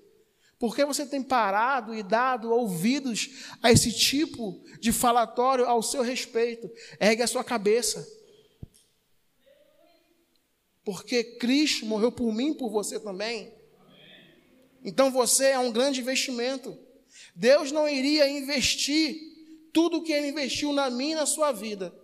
[0.60, 3.30] Por que você tem parado e dado ouvidos
[3.62, 6.70] a esse tipo de falatório ao seu respeito?
[7.00, 8.06] Ergue a sua cabeça.
[10.84, 13.50] Porque Cristo morreu por mim por você também.
[14.84, 16.78] Então você é um grande investimento.
[17.34, 19.18] Deus não iria investir
[19.72, 21.94] tudo o que ele investiu na minha e na sua vida,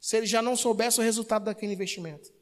[0.00, 2.32] se ele já não soubesse o resultado daquele investimento.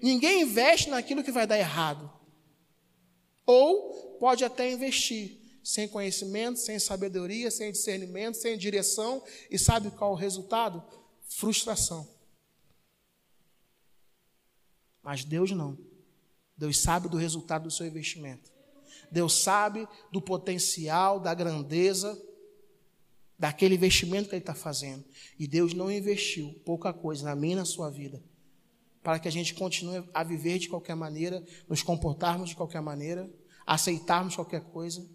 [0.00, 2.13] Ninguém investe naquilo que vai dar errado.
[3.46, 10.12] Ou pode até investir sem conhecimento, sem sabedoria, sem discernimento, sem direção, e sabe qual
[10.12, 10.82] o resultado?
[11.26, 12.08] Frustração.
[15.02, 15.78] Mas Deus não.
[16.56, 18.52] Deus sabe do resultado do seu investimento.
[19.10, 22.20] Deus sabe do potencial, da grandeza
[23.38, 25.04] daquele investimento que Ele está fazendo.
[25.38, 28.22] E Deus não investiu pouca coisa na minha e na sua vida
[29.04, 33.30] para que a gente continue a viver de qualquer maneira, nos comportarmos de qualquer maneira,
[33.66, 35.06] aceitarmos qualquer coisa.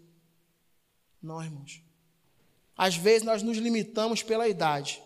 [1.20, 1.82] Não, irmãos.
[2.76, 5.02] Às vezes nós nos limitamos pela idade.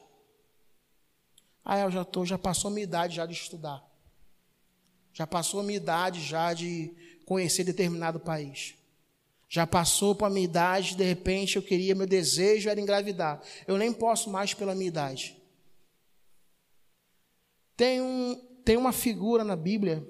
[1.64, 3.82] Ah, eu já tô, já passou minha idade já de estudar.
[5.14, 6.94] Já passou minha idade já de
[7.24, 8.74] conhecer determinado país.
[9.48, 13.42] Já passou para minha idade, de repente eu queria, meu desejo era engravidar.
[13.66, 15.42] Eu nem posso mais pela minha idade.
[17.76, 20.06] Tem um, tem uma figura na Bíblia,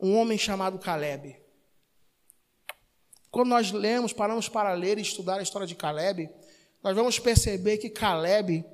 [0.00, 1.36] um homem chamado Caleb.
[3.30, 6.30] Quando nós lemos, paramos para ler e estudar a história de Caleb,
[6.82, 8.64] nós vamos perceber que Caleb,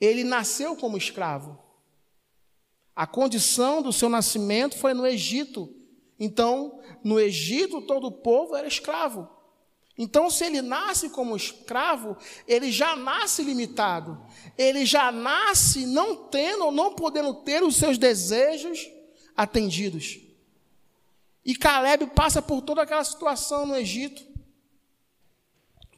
[0.00, 1.58] ele nasceu como escravo.
[2.94, 5.74] A condição do seu nascimento foi no Egito.
[6.18, 9.28] Então, no Egito, todo o povo era escravo.
[9.98, 14.16] Então, se ele nasce como escravo, ele já nasce limitado.
[14.56, 18.88] Ele já nasce não tendo ou não podendo ter os seus desejos
[19.36, 20.20] atendidos.
[21.44, 24.24] E Caleb passa por toda aquela situação no Egito.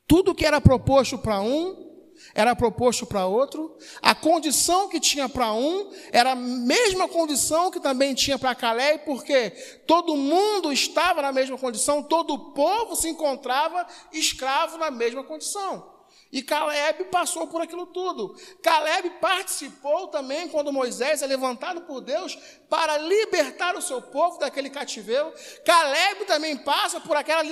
[0.06, 1.89] Tudo que era proposto para um,
[2.34, 7.80] era proposto para outro, a condição que tinha para um era a mesma condição que
[7.80, 9.50] também tinha para Caleb, porque
[9.86, 16.00] todo mundo estava na mesma condição, todo o povo se encontrava escravo na mesma condição.
[16.32, 18.36] E Caleb passou por aquilo tudo.
[18.62, 24.70] Caleb participou também quando Moisés é levantado por Deus para libertar o seu povo daquele
[24.70, 25.32] cativeiro.
[25.64, 27.42] Caleb também passa por aquela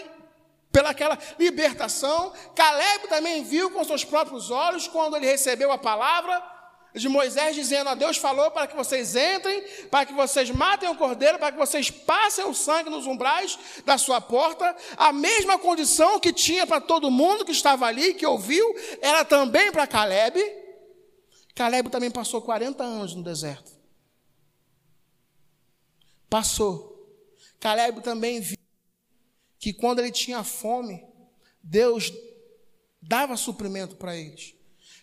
[0.73, 2.33] pelaquela libertação.
[2.55, 6.59] Caleb também viu com seus próprios olhos quando ele recebeu a palavra
[6.95, 10.97] de Moisés dizendo: a Deus falou para que vocês entrem, para que vocês matem o
[10.97, 14.77] cordeiro, para que vocês passem o sangue nos umbrais da sua porta.
[14.97, 19.71] A mesma condição que tinha para todo mundo que estava ali, que ouviu, era também
[19.71, 20.41] para Caleb.
[21.55, 23.73] Caleb também passou 40 anos no deserto.
[26.31, 26.97] Passou.
[27.59, 28.59] Caleb também viu
[29.59, 31.05] que quando ele tinha fome,
[31.63, 32.13] Deus
[33.03, 34.55] dava suprimento para eles.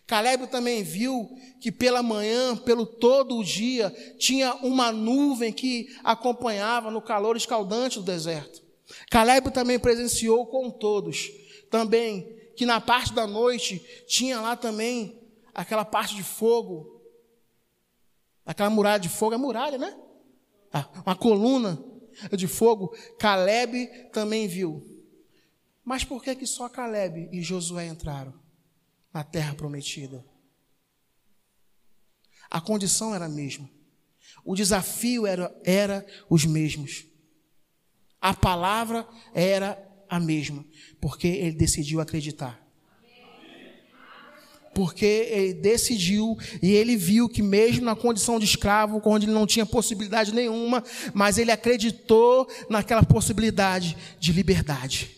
[0.07, 3.89] Caleb também viu que pela manhã, pelo todo o dia,
[4.19, 8.61] tinha uma nuvem que acompanhava no calor escaldante do deserto.
[9.09, 11.31] Caleb também presenciou com todos,
[11.71, 15.19] também que na parte da noite tinha lá também
[15.53, 17.01] aquela parte de fogo,
[18.45, 19.97] aquela muralha de fogo, é muralha, né?
[20.71, 21.83] Ah, uma coluna
[22.35, 24.83] de fogo, Caleb também viu.
[25.83, 28.33] Mas por que, que só Caleb e Josué entraram
[29.13, 30.25] na terra prometida?
[32.49, 33.69] A condição era a mesma.
[34.43, 37.05] O desafio era, era os mesmos.
[38.19, 40.65] A palavra era a mesma,
[40.99, 42.64] porque ele decidiu acreditar
[44.75, 49.47] porque ele decidiu e ele viu que, mesmo na condição de escravo, onde ele não
[49.47, 55.15] tinha possibilidade nenhuma, mas ele acreditou naquela possibilidade de liberdade.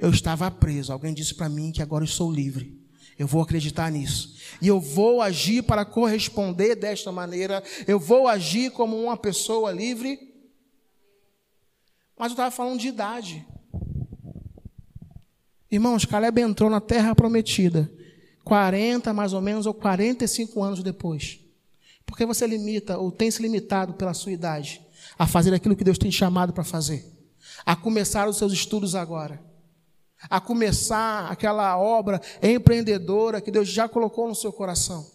[0.00, 2.80] Eu estava preso, alguém disse para mim que agora eu sou livre.
[3.18, 4.36] Eu vou acreditar nisso.
[4.60, 7.62] E eu vou agir para corresponder desta maneira.
[7.86, 10.18] Eu vou agir como uma pessoa livre.
[12.16, 13.44] Mas eu estava falando de idade.
[15.70, 17.90] Irmãos, Caleb entrou na terra prometida
[18.44, 21.40] 40 mais ou menos ou 45 anos depois.
[22.04, 24.80] Porque você limita ou tem se limitado pela sua idade
[25.18, 27.04] a fazer aquilo que Deus tem chamado para fazer,
[27.64, 29.42] a começar os seus estudos agora,
[30.28, 35.10] a começar aquela obra empreendedora que Deus já colocou no seu coração,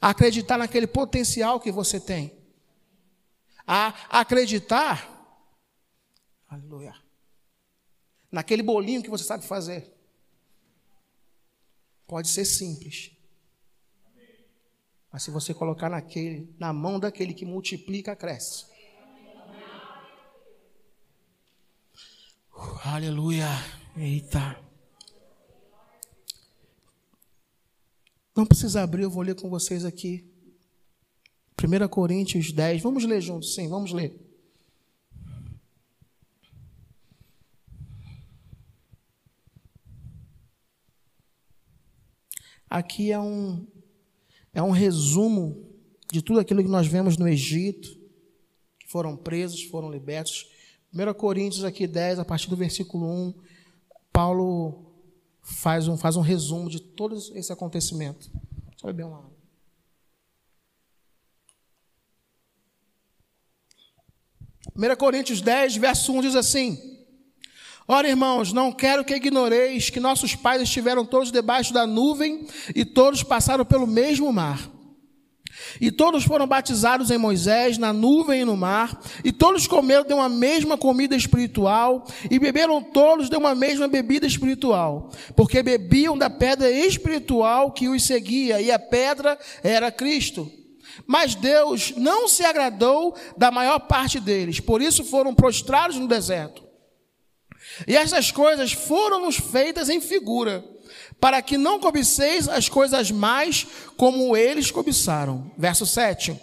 [0.00, 2.32] a acreditar naquele potencial que você tem,
[3.66, 5.08] a acreditar,
[6.48, 6.94] aleluia,
[8.30, 9.95] naquele bolinho que você sabe fazer.
[12.06, 13.10] Pode ser simples.
[15.12, 18.66] Mas se você colocar naquele, na mão daquele que multiplica, cresce.
[22.52, 23.48] Uh, aleluia.
[23.96, 24.62] Eita.
[28.36, 30.30] Não precisa abrir, eu vou ler com vocês aqui.
[31.58, 32.82] 1 Coríntios 10.
[32.82, 34.25] Vamos ler juntos, sim, vamos ler.
[42.68, 43.66] Aqui é um,
[44.52, 45.70] é um resumo
[46.10, 47.88] de tudo aquilo que nós vemos no Egito,
[48.78, 50.48] que foram presos, foram libertos.
[50.92, 53.34] 1 Coríntios aqui 10, a partir do versículo 1,
[54.12, 54.86] Paulo
[55.42, 58.30] faz um, faz um resumo de todo esse acontecimento.
[58.76, 59.36] Só beber uma água.
[64.96, 66.95] Coríntios 10, verso 1 diz assim:
[67.88, 72.84] Ora, irmãos, não quero que ignoreis que nossos pais estiveram todos debaixo da nuvem e
[72.84, 74.70] todos passaram pelo mesmo mar.
[75.80, 80.12] E todos foram batizados em Moisés, na nuvem e no mar, e todos comeram de
[80.12, 86.28] uma mesma comida espiritual, e beberam todos de uma mesma bebida espiritual, porque bebiam da
[86.28, 90.50] pedra espiritual que os seguia, e a pedra era Cristo.
[91.06, 96.65] Mas Deus não se agradou da maior parte deles, por isso foram prostrados no deserto.
[97.86, 100.64] E essas coisas foram-nos feitas em figura,
[101.20, 103.66] para que não cobiceis as coisas mais
[103.96, 105.50] como eles cobiçaram.
[105.56, 106.40] Verso 7.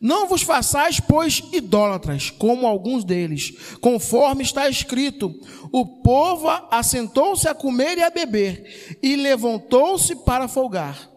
[0.00, 5.34] Não vos façais, pois, idólatras, como alguns deles, conforme está escrito:
[5.72, 11.10] o povo assentou-se a comer e a beber, e levantou-se para folgar.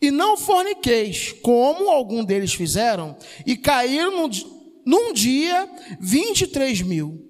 [0.00, 3.16] E não forniqueis, como alguns deles fizeram,
[3.46, 4.28] e caíram
[4.84, 5.68] num dia
[6.00, 7.27] vinte e três mil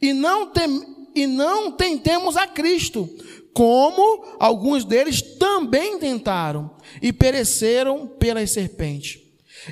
[0.00, 3.08] e não, tem, e não tentemos a Cristo,
[3.52, 6.70] como alguns deles também tentaram
[7.02, 9.20] e pereceram pelas serpentes.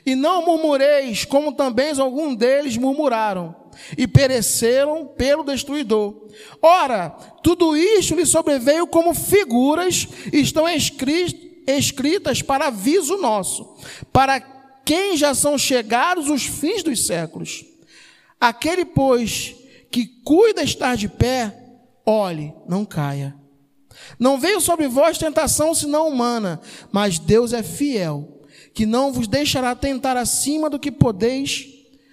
[0.05, 3.55] E não murmureis, como também alguns deles murmuraram
[3.97, 6.29] e pereceram pelo destruidor.
[6.61, 7.11] Ora,
[7.43, 13.77] tudo isto lhe sobreveio como figuras, estão escritas para aviso nosso,
[14.13, 14.41] para
[14.85, 17.65] quem já são chegados os fins dos séculos.
[18.41, 19.55] Aquele, pois,
[19.91, 21.55] que cuida estar de pé,
[22.05, 23.35] olhe, não caia.
[24.19, 26.61] Não veio sobre vós tentação senão humana,
[26.93, 31.67] mas Deus é fiel, que não vos deixará tentar acima do que podeis,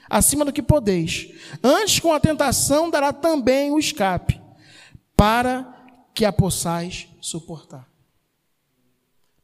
[0.10, 1.30] acima do que podeis.
[1.64, 4.42] Antes com a tentação dará também o escape,
[5.16, 5.74] para
[6.14, 7.88] que a possais suportar.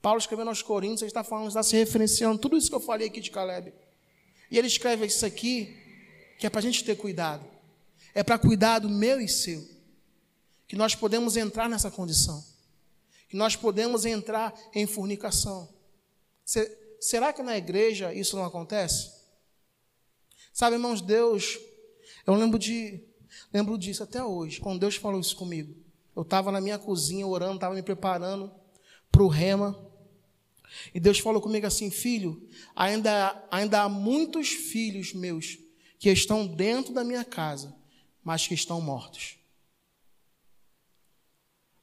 [0.01, 3.07] Paulo escrevendo aos Coríntios, ele está falando, está se referenciando tudo isso que eu falei
[3.07, 3.71] aqui de Caleb.
[4.49, 5.77] E ele escreve isso aqui,
[6.39, 7.45] que é para a gente ter cuidado
[8.14, 9.68] é para cuidar do meu e seu.
[10.68, 12.43] Que nós podemos entrar nessa condição.
[13.30, 15.70] Que nós podemos entrar em fornicação.
[16.99, 19.12] Será que na igreja isso não acontece?
[20.53, 21.57] Sabe, irmãos, Deus,
[22.26, 23.03] eu lembro de
[23.53, 25.74] lembro disso até hoje, quando Deus falou isso comigo.
[26.16, 28.51] Eu estava na minha cozinha orando, estava me preparando
[29.09, 29.78] para o rema.
[30.93, 35.57] E Deus falou comigo assim, filho, ainda, ainda há muitos filhos meus
[35.99, 37.80] que estão dentro da minha casa
[38.24, 39.38] mas que estão mortos.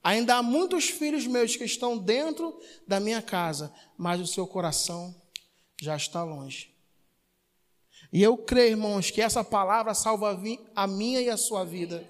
[0.03, 5.14] Ainda há muitos filhos meus que estão dentro da minha casa, mas o seu coração
[5.80, 6.74] já está longe.
[8.12, 10.41] E eu creio, irmãos, que essa palavra salva
[10.74, 12.09] a minha e a sua vida.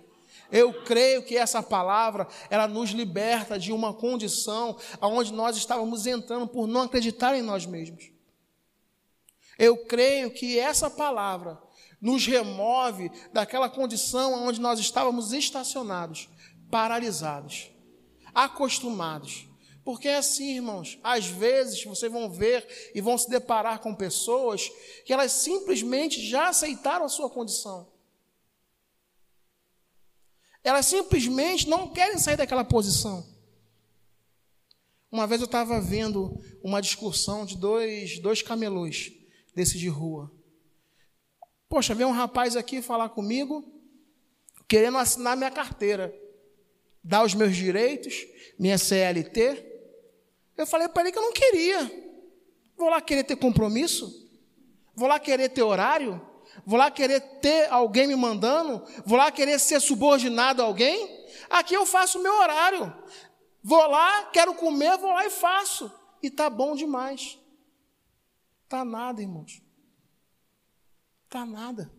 [0.50, 6.46] Eu creio que essa palavra, ela nos liberta de uma condição aonde nós estávamos entrando
[6.46, 8.10] por não acreditar em nós mesmos.
[9.58, 11.60] Eu creio que essa palavra
[12.00, 16.28] nos remove daquela condição onde nós estávamos estacionados,
[16.70, 17.70] paralisados,
[18.34, 19.46] acostumados.
[19.84, 24.70] Porque é assim, irmãos, às vezes vocês vão ver e vão se deparar com pessoas
[25.04, 27.90] que elas simplesmente já aceitaram a sua condição.
[30.62, 33.26] Elas simplesmente não querem sair daquela posição.
[35.10, 39.10] Uma vez eu estava vendo uma discussão de dois, dois camelôs
[39.54, 40.30] desse de rua.
[41.68, 43.64] Poxa, vem um rapaz aqui falar comigo,
[44.66, 46.14] querendo assinar minha carteira,
[47.04, 48.26] dar os meus direitos,
[48.58, 49.64] minha CLT.
[50.56, 51.90] Eu falei para ele que eu não queria.
[52.76, 54.28] Vou lá querer ter compromisso?
[54.94, 56.20] Vou lá querer ter horário?
[56.64, 58.82] Vou lá querer ter alguém me mandando?
[59.04, 61.26] Vou lá querer ser subordinado a alguém?
[61.50, 62.92] Aqui eu faço o meu horário.
[63.62, 65.92] Vou lá, quero comer, vou lá e faço.
[66.22, 67.38] E tá bom demais.
[68.68, 69.62] Tá nada, irmãos.
[71.28, 71.90] Tá nada.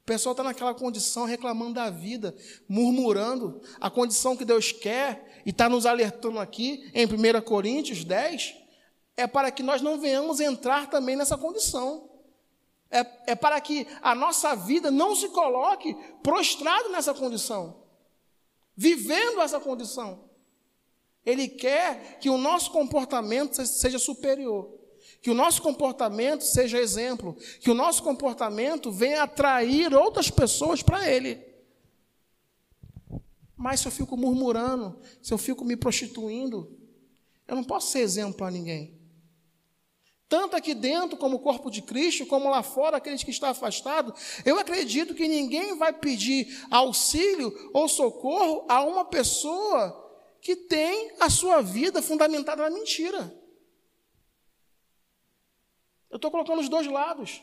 [0.00, 2.34] O pessoal está naquela condição reclamando da vida,
[2.68, 8.56] murmurando a condição que Deus quer e está nos alertando aqui em 1 Coríntios 10,
[9.16, 12.10] é para que nós não venhamos entrar também nessa condição.
[12.90, 17.84] É, é para que a nossa vida não se coloque prostrado nessa condição,
[18.74, 20.28] vivendo essa condição.
[21.24, 24.79] Ele quer que o nosso comportamento seja superior,
[25.20, 31.08] que o nosso comportamento seja exemplo, que o nosso comportamento venha atrair outras pessoas para
[31.10, 31.38] Ele.
[33.56, 36.74] Mas se eu fico murmurando, se eu fico me prostituindo,
[37.46, 38.98] eu não posso ser exemplo para ninguém.
[40.30, 44.40] Tanto aqui dentro, como o corpo de Cristo, como lá fora, aqueles que estão afastados,
[44.44, 50.08] eu acredito que ninguém vai pedir auxílio ou socorro a uma pessoa
[50.40, 53.39] que tem a sua vida fundamentada na mentira.
[56.10, 57.42] Eu estou colocando os dois lados.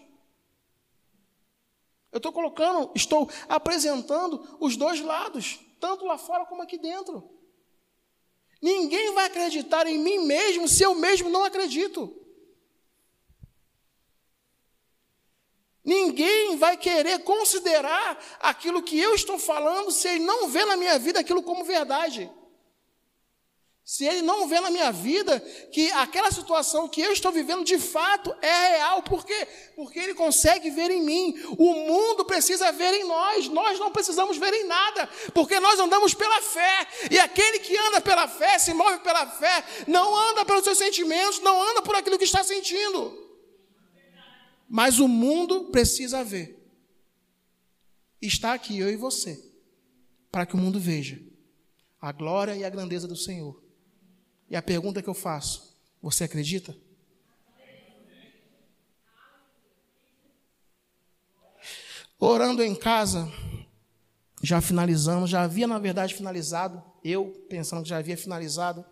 [2.11, 7.29] Eu estou colocando, estou apresentando os dois lados, tanto lá fora como aqui dentro.
[8.61, 12.13] Ninguém vai acreditar em mim mesmo se eu mesmo não acredito.
[15.83, 20.99] Ninguém vai querer considerar aquilo que eu estou falando se ele não vê na minha
[20.99, 22.29] vida aquilo como verdade.
[23.87, 25.39] Se ele não vê na minha vida
[25.71, 29.47] que aquela situação que eu estou vivendo de fato é real, por quê?
[29.77, 31.33] Porque ele consegue ver em mim.
[31.57, 36.13] O mundo precisa ver em nós, nós não precisamos ver em nada, porque nós andamos
[36.13, 36.85] pela fé.
[37.09, 41.39] E aquele que anda pela fé, se move pela fé, não anda pelos seus sentimentos,
[41.39, 43.25] não anda por aquilo que está sentindo.
[44.67, 46.61] Mas o mundo precisa ver.
[48.21, 49.41] Está aqui eu e você,
[50.29, 51.21] para que o mundo veja
[52.01, 53.65] a glória e a grandeza do Senhor.
[54.49, 56.75] E a pergunta que eu faço: você acredita?
[62.19, 63.31] Orando em casa,
[64.41, 68.83] já finalizamos, já havia na verdade finalizado, eu pensando que já havia finalizado,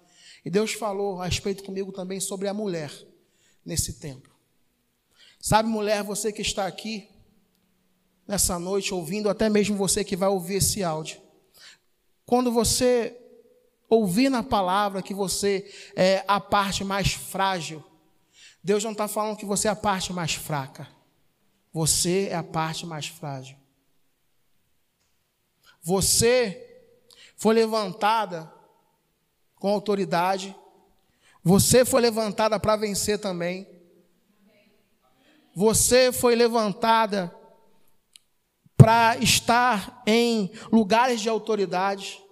[0.43, 2.91] e Deus falou a respeito comigo também sobre a mulher
[3.65, 4.29] nesse tempo.
[5.39, 7.09] Sabe, mulher, você que está aqui
[8.27, 11.19] nessa noite ouvindo, até mesmo você que vai ouvir esse áudio.
[12.25, 13.15] Quando você
[13.89, 17.83] ouvir na palavra que você é a parte mais frágil,
[18.63, 20.88] Deus não está falando que você é a parte mais fraca.
[21.71, 23.57] Você é a parte mais frágil.
[25.81, 26.83] Você
[27.38, 28.51] foi levantada
[29.55, 30.55] com autoridade.
[31.43, 33.67] Você foi levantada para vencer também.
[35.53, 37.31] Você foi levantada
[38.75, 42.24] para estar em lugares de autoridade.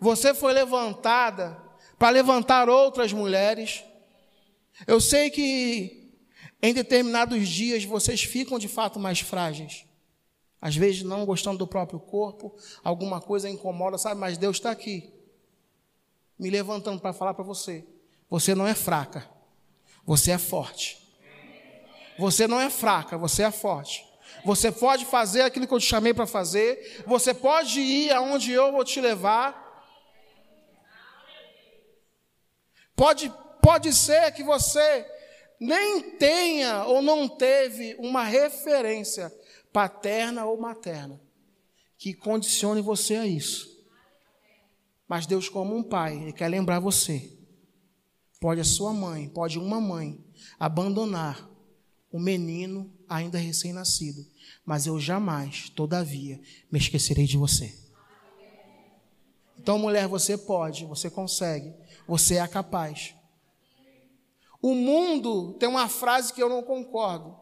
[0.00, 1.60] Você foi levantada
[1.98, 3.82] para levantar outras mulheres.
[4.86, 6.12] Eu sei que
[6.62, 9.84] em determinados dias vocês ficam de fato mais frágeis.
[10.60, 14.20] Às vezes não gostando do próprio corpo, alguma coisa incomoda, sabe?
[14.20, 15.12] Mas Deus está aqui,
[16.38, 17.84] me levantando para falar para você:
[18.28, 19.28] você não é fraca,
[20.04, 21.04] você é forte.
[22.18, 24.04] Você não é fraca, você é forte.
[24.44, 27.04] Você pode fazer aquilo que eu te chamei para fazer.
[27.06, 29.65] Você pode ir aonde eu vou te levar.
[32.96, 33.32] Pode,
[33.62, 35.06] pode ser que você
[35.60, 39.32] nem tenha ou não teve uma referência
[39.72, 41.20] paterna ou materna
[41.98, 43.76] que condicione você a isso.
[45.08, 47.32] Mas Deus, como um pai, Ele quer lembrar você.
[48.40, 50.22] Pode a sua mãe, pode uma mãe
[50.58, 51.48] abandonar
[52.12, 54.26] um menino ainda recém-nascido,
[54.64, 56.40] mas eu jamais, todavia,
[56.70, 57.74] me esquecerei de você.
[59.58, 61.74] Então, mulher, você pode, você consegue,
[62.06, 63.14] você é capaz.
[64.60, 67.38] O mundo tem uma frase que eu não concordo.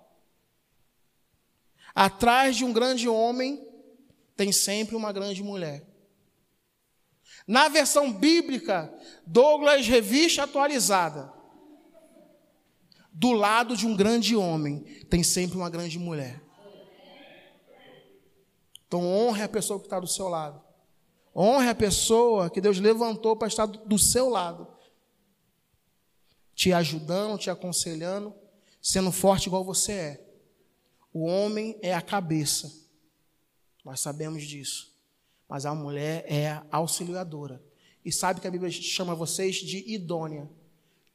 [1.95, 3.67] Atrás de um grande homem
[4.37, 5.87] tem sempre uma grande mulher.
[7.47, 8.93] Na versão bíblica,
[9.27, 11.33] Douglas Revista Atualizada,
[13.13, 16.43] do lado de um grande homem tem sempre uma grande mulher.
[18.87, 20.64] Então honre a pessoa que está do seu lado.
[21.37, 24.69] Honre a pessoa que Deus levantou para estar do seu lado.
[26.55, 28.33] Te ajudando, te aconselhando,
[28.81, 30.25] sendo forte igual você é.
[31.13, 32.73] O homem é a cabeça.
[33.85, 34.95] Nós sabemos disso.
[35.49, 37.63] Mas a mulher é a auxiliadora.
[38.05, 40.49] E sabe que a Bíblia chama vocês de idônea,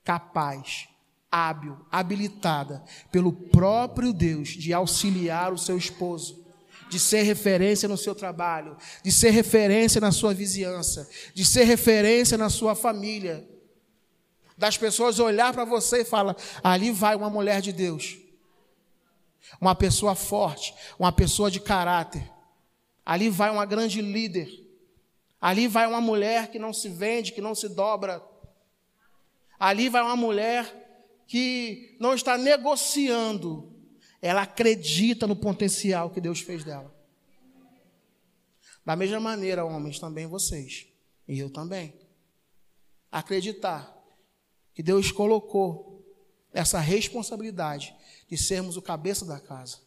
[0.03, 0.89] capaz,
[1.31, 6.45] hábil, habilitada pelo próprio Deus de auxiliar o seu esposo,
[6.89, 12.37] de ser referência no seu trabalho, de ser referência na sua vizinhança, de ser referência
[12.37, 13.47] na sua família.
[14.57, 18.17] Das pessoas olhar para você e falar: ali vai uma mulher de Deus.
[19.61, 22.29] Uma pessoa forte, uma pessoa de caráter.
[23.05, 24.49] Ali vai uma grande líder.
[25.39, 28.21] Ali vai uma mulher que não se vende, que não se dobra.
[29.59, 33.78] Ali vai uma mulher que não está negociando,
[34.21, 36.93] ela acredita no potencial que Deus fez dela.
[38.85, 40.87] Da mesma maneira, homens, também vocês,
[41.27, 41.93] e eu também.
[43.11, 43.95] Acreditar
[44.73, 45.89] que Deus colocou
[46.51, 47.95] essa responsabilidade
[48.27, 49.79] de sermos o cabeça da casa,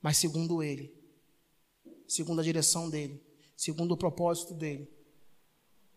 [0.00, 0.94] mas segundo Ele,
[2.06, 3.22] segundo a direção dEle,
[3.56, 4.90] segundo o propósito dEle,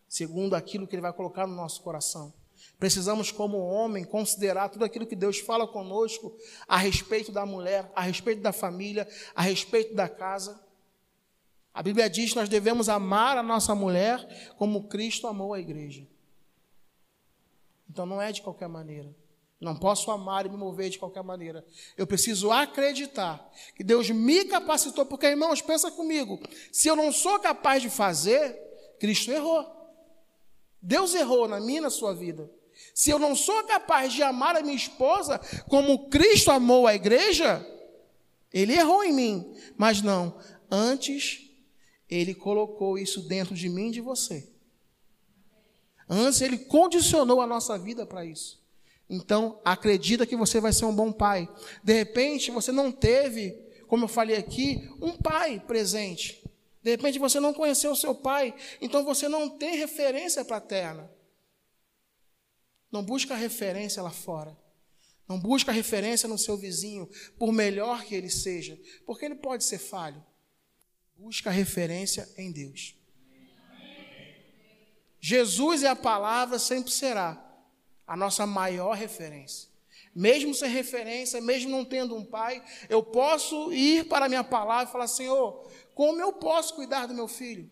[0.08, 2.32] segundo aquilo que Ele vai colocar no nosso coração.
[2.78, 6.36] Precisamos, como homem, considerar tudo aquilo que Deus fala conosco
[6.66, 10.60] a respeito da mulher, a respeito da família, a respeito da casa.
[11.72, 16.06] A Bíblia diz que nós devemos amar a nossa mulher como Cristo amou a igreja.
[17.88, 19.14] Então não é de qualquer maneira.
[19.60, 21.66] Não posso amar e me mover de qualquer maneira.
[21.96, 26.40] Eu preciso acreditar que Deus me capacitou, porque, irmãos, pensa comigo:
[26.70, 28.56] se eu não sou capaz de fazer,
[29.00, 29.77] Cristo errou.
[30.80, 32.50] Deus errou na minha e na sua vida.
[32.94, 37.64] Se eu não sou capaz de amar a minha esposa como Cristo amou a igreja,
[38.52, 39.56] ele errou em mim.
[39.76, 40.38] Mas não,
[40.70, 41.48] antes
[42.08, 44.48] ele colocou isso dentro de mim e de você.
[46.08, 48.58] Antes ele condicionou a nossa vida para isso.
[49.10, 51.48] Então, acredita que você vai ser um bom pai.
[51.82, 53.50] De repente, você não teve,
[53.86, 56.42] como eu falei aqui, um pai presente.
[56.88, 61.10] De repente você não conheceu o seu pai, então você não tem referência paterna.
[62.90, 64.56] Não busca referência lá fora.
[65.28, 67.06] Não busca referência no seu vizinho,
[67.38, 70.24] por melhor que ele seja, porque ele pode ser falho.
[71.14, 72.94] Busca referência em Deus.
[75.20, 77.38] Jesus e a palavra sempre será
[78.06, 79.68] a nossa maior referência.
[80.14, 84.88] Mesmo sem referência, mesmo não tendo um pai, eu posso ir para a minha palavra
[84.88, 87.68] e falar: Senhor, como eu posso cuidar do meu filho?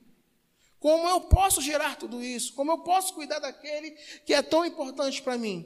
[0.81, 2.55] Como eu posso gerar tudo isso?
[2.55, 3.93] Como eu posso cuidar daquele
[4.27, 5.64] que é tão importante para mim?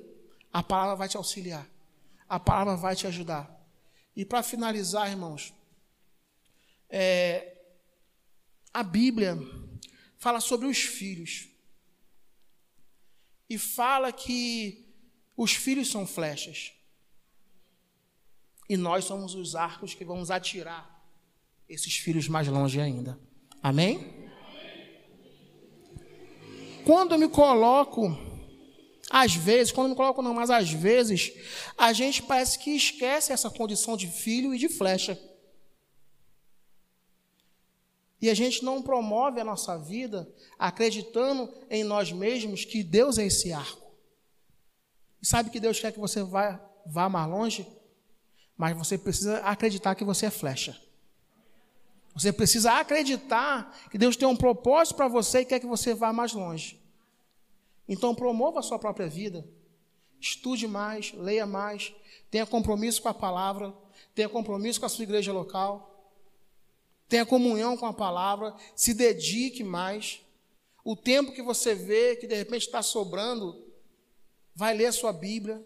[0.52, 1.66] A palavra vai te auxiliar.
[2.28, 3.50] A palavra vai te ajudar.
[4.14, 5.54] E para finalizar, irmãos,
[6.90, 7.56] é,
[8.74, 9.38] a Bíblia
[10.18, 11.48] fala sobre os filhos.
[13.48, 14.86] E fala que
[15.34, 16.74] os filhos são flechas.
[18.68, 20.89] E nós somos os arcos que vamos atirar
[21.70, 23.18] esses filhos mais longe ainda.
[23.62, 24.28] Amém?
[26.84, 28.18] Quando eu me coloco,
[29.08, 31.32] às vezes, quando eu me coloco não, mas às vezes,
[31.78, 35.18] a gente parece que esquece essa condição de filho e de flecha.
[38.20, 43.26] E a gente não promove a nossa vida acreditando em nós mesmos que Deus é
[43.26, 43.94] esse arco.
[45.22, 47.66] E sabe que Deus quer que você vá, vá mais longe?
[48.56, 50.89] Mas você precisa acreditar que você é flecha.
[52.14, 56.12] Você precisa acreditar que Deus tem um propósito para você e quer que você vá
[56.12, 56.80] mais longe.
[57.88, 59.46] Então, promova a sua própria vida.
[60.20, 61.94] Estude mais, leia mais,
[62.30, 63.74] tenha compromisso com a palavra,
[64.14, 66.12] tenha compromisso com a sua igreja local,
[67.08, 70.20] tenha comunhão com a palavra, se dedique mais.
[70.84, 73.66] O tempo que você vê que de repente está sobrando,
[74.54, 75.64] vai ler a sua Bíblia,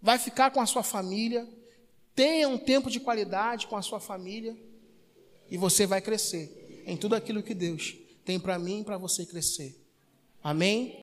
[0.00, 1.48] vai ficar com a sua família,
[2.14, 4.67] tenha um tempo de qualidade com a sua família
[5.50, 9.24] e você vai crescer em tudo aquilo que Deus tem para mim e para você
[9.24, 9.74] crescer.
[10.42, 10.96] Amém?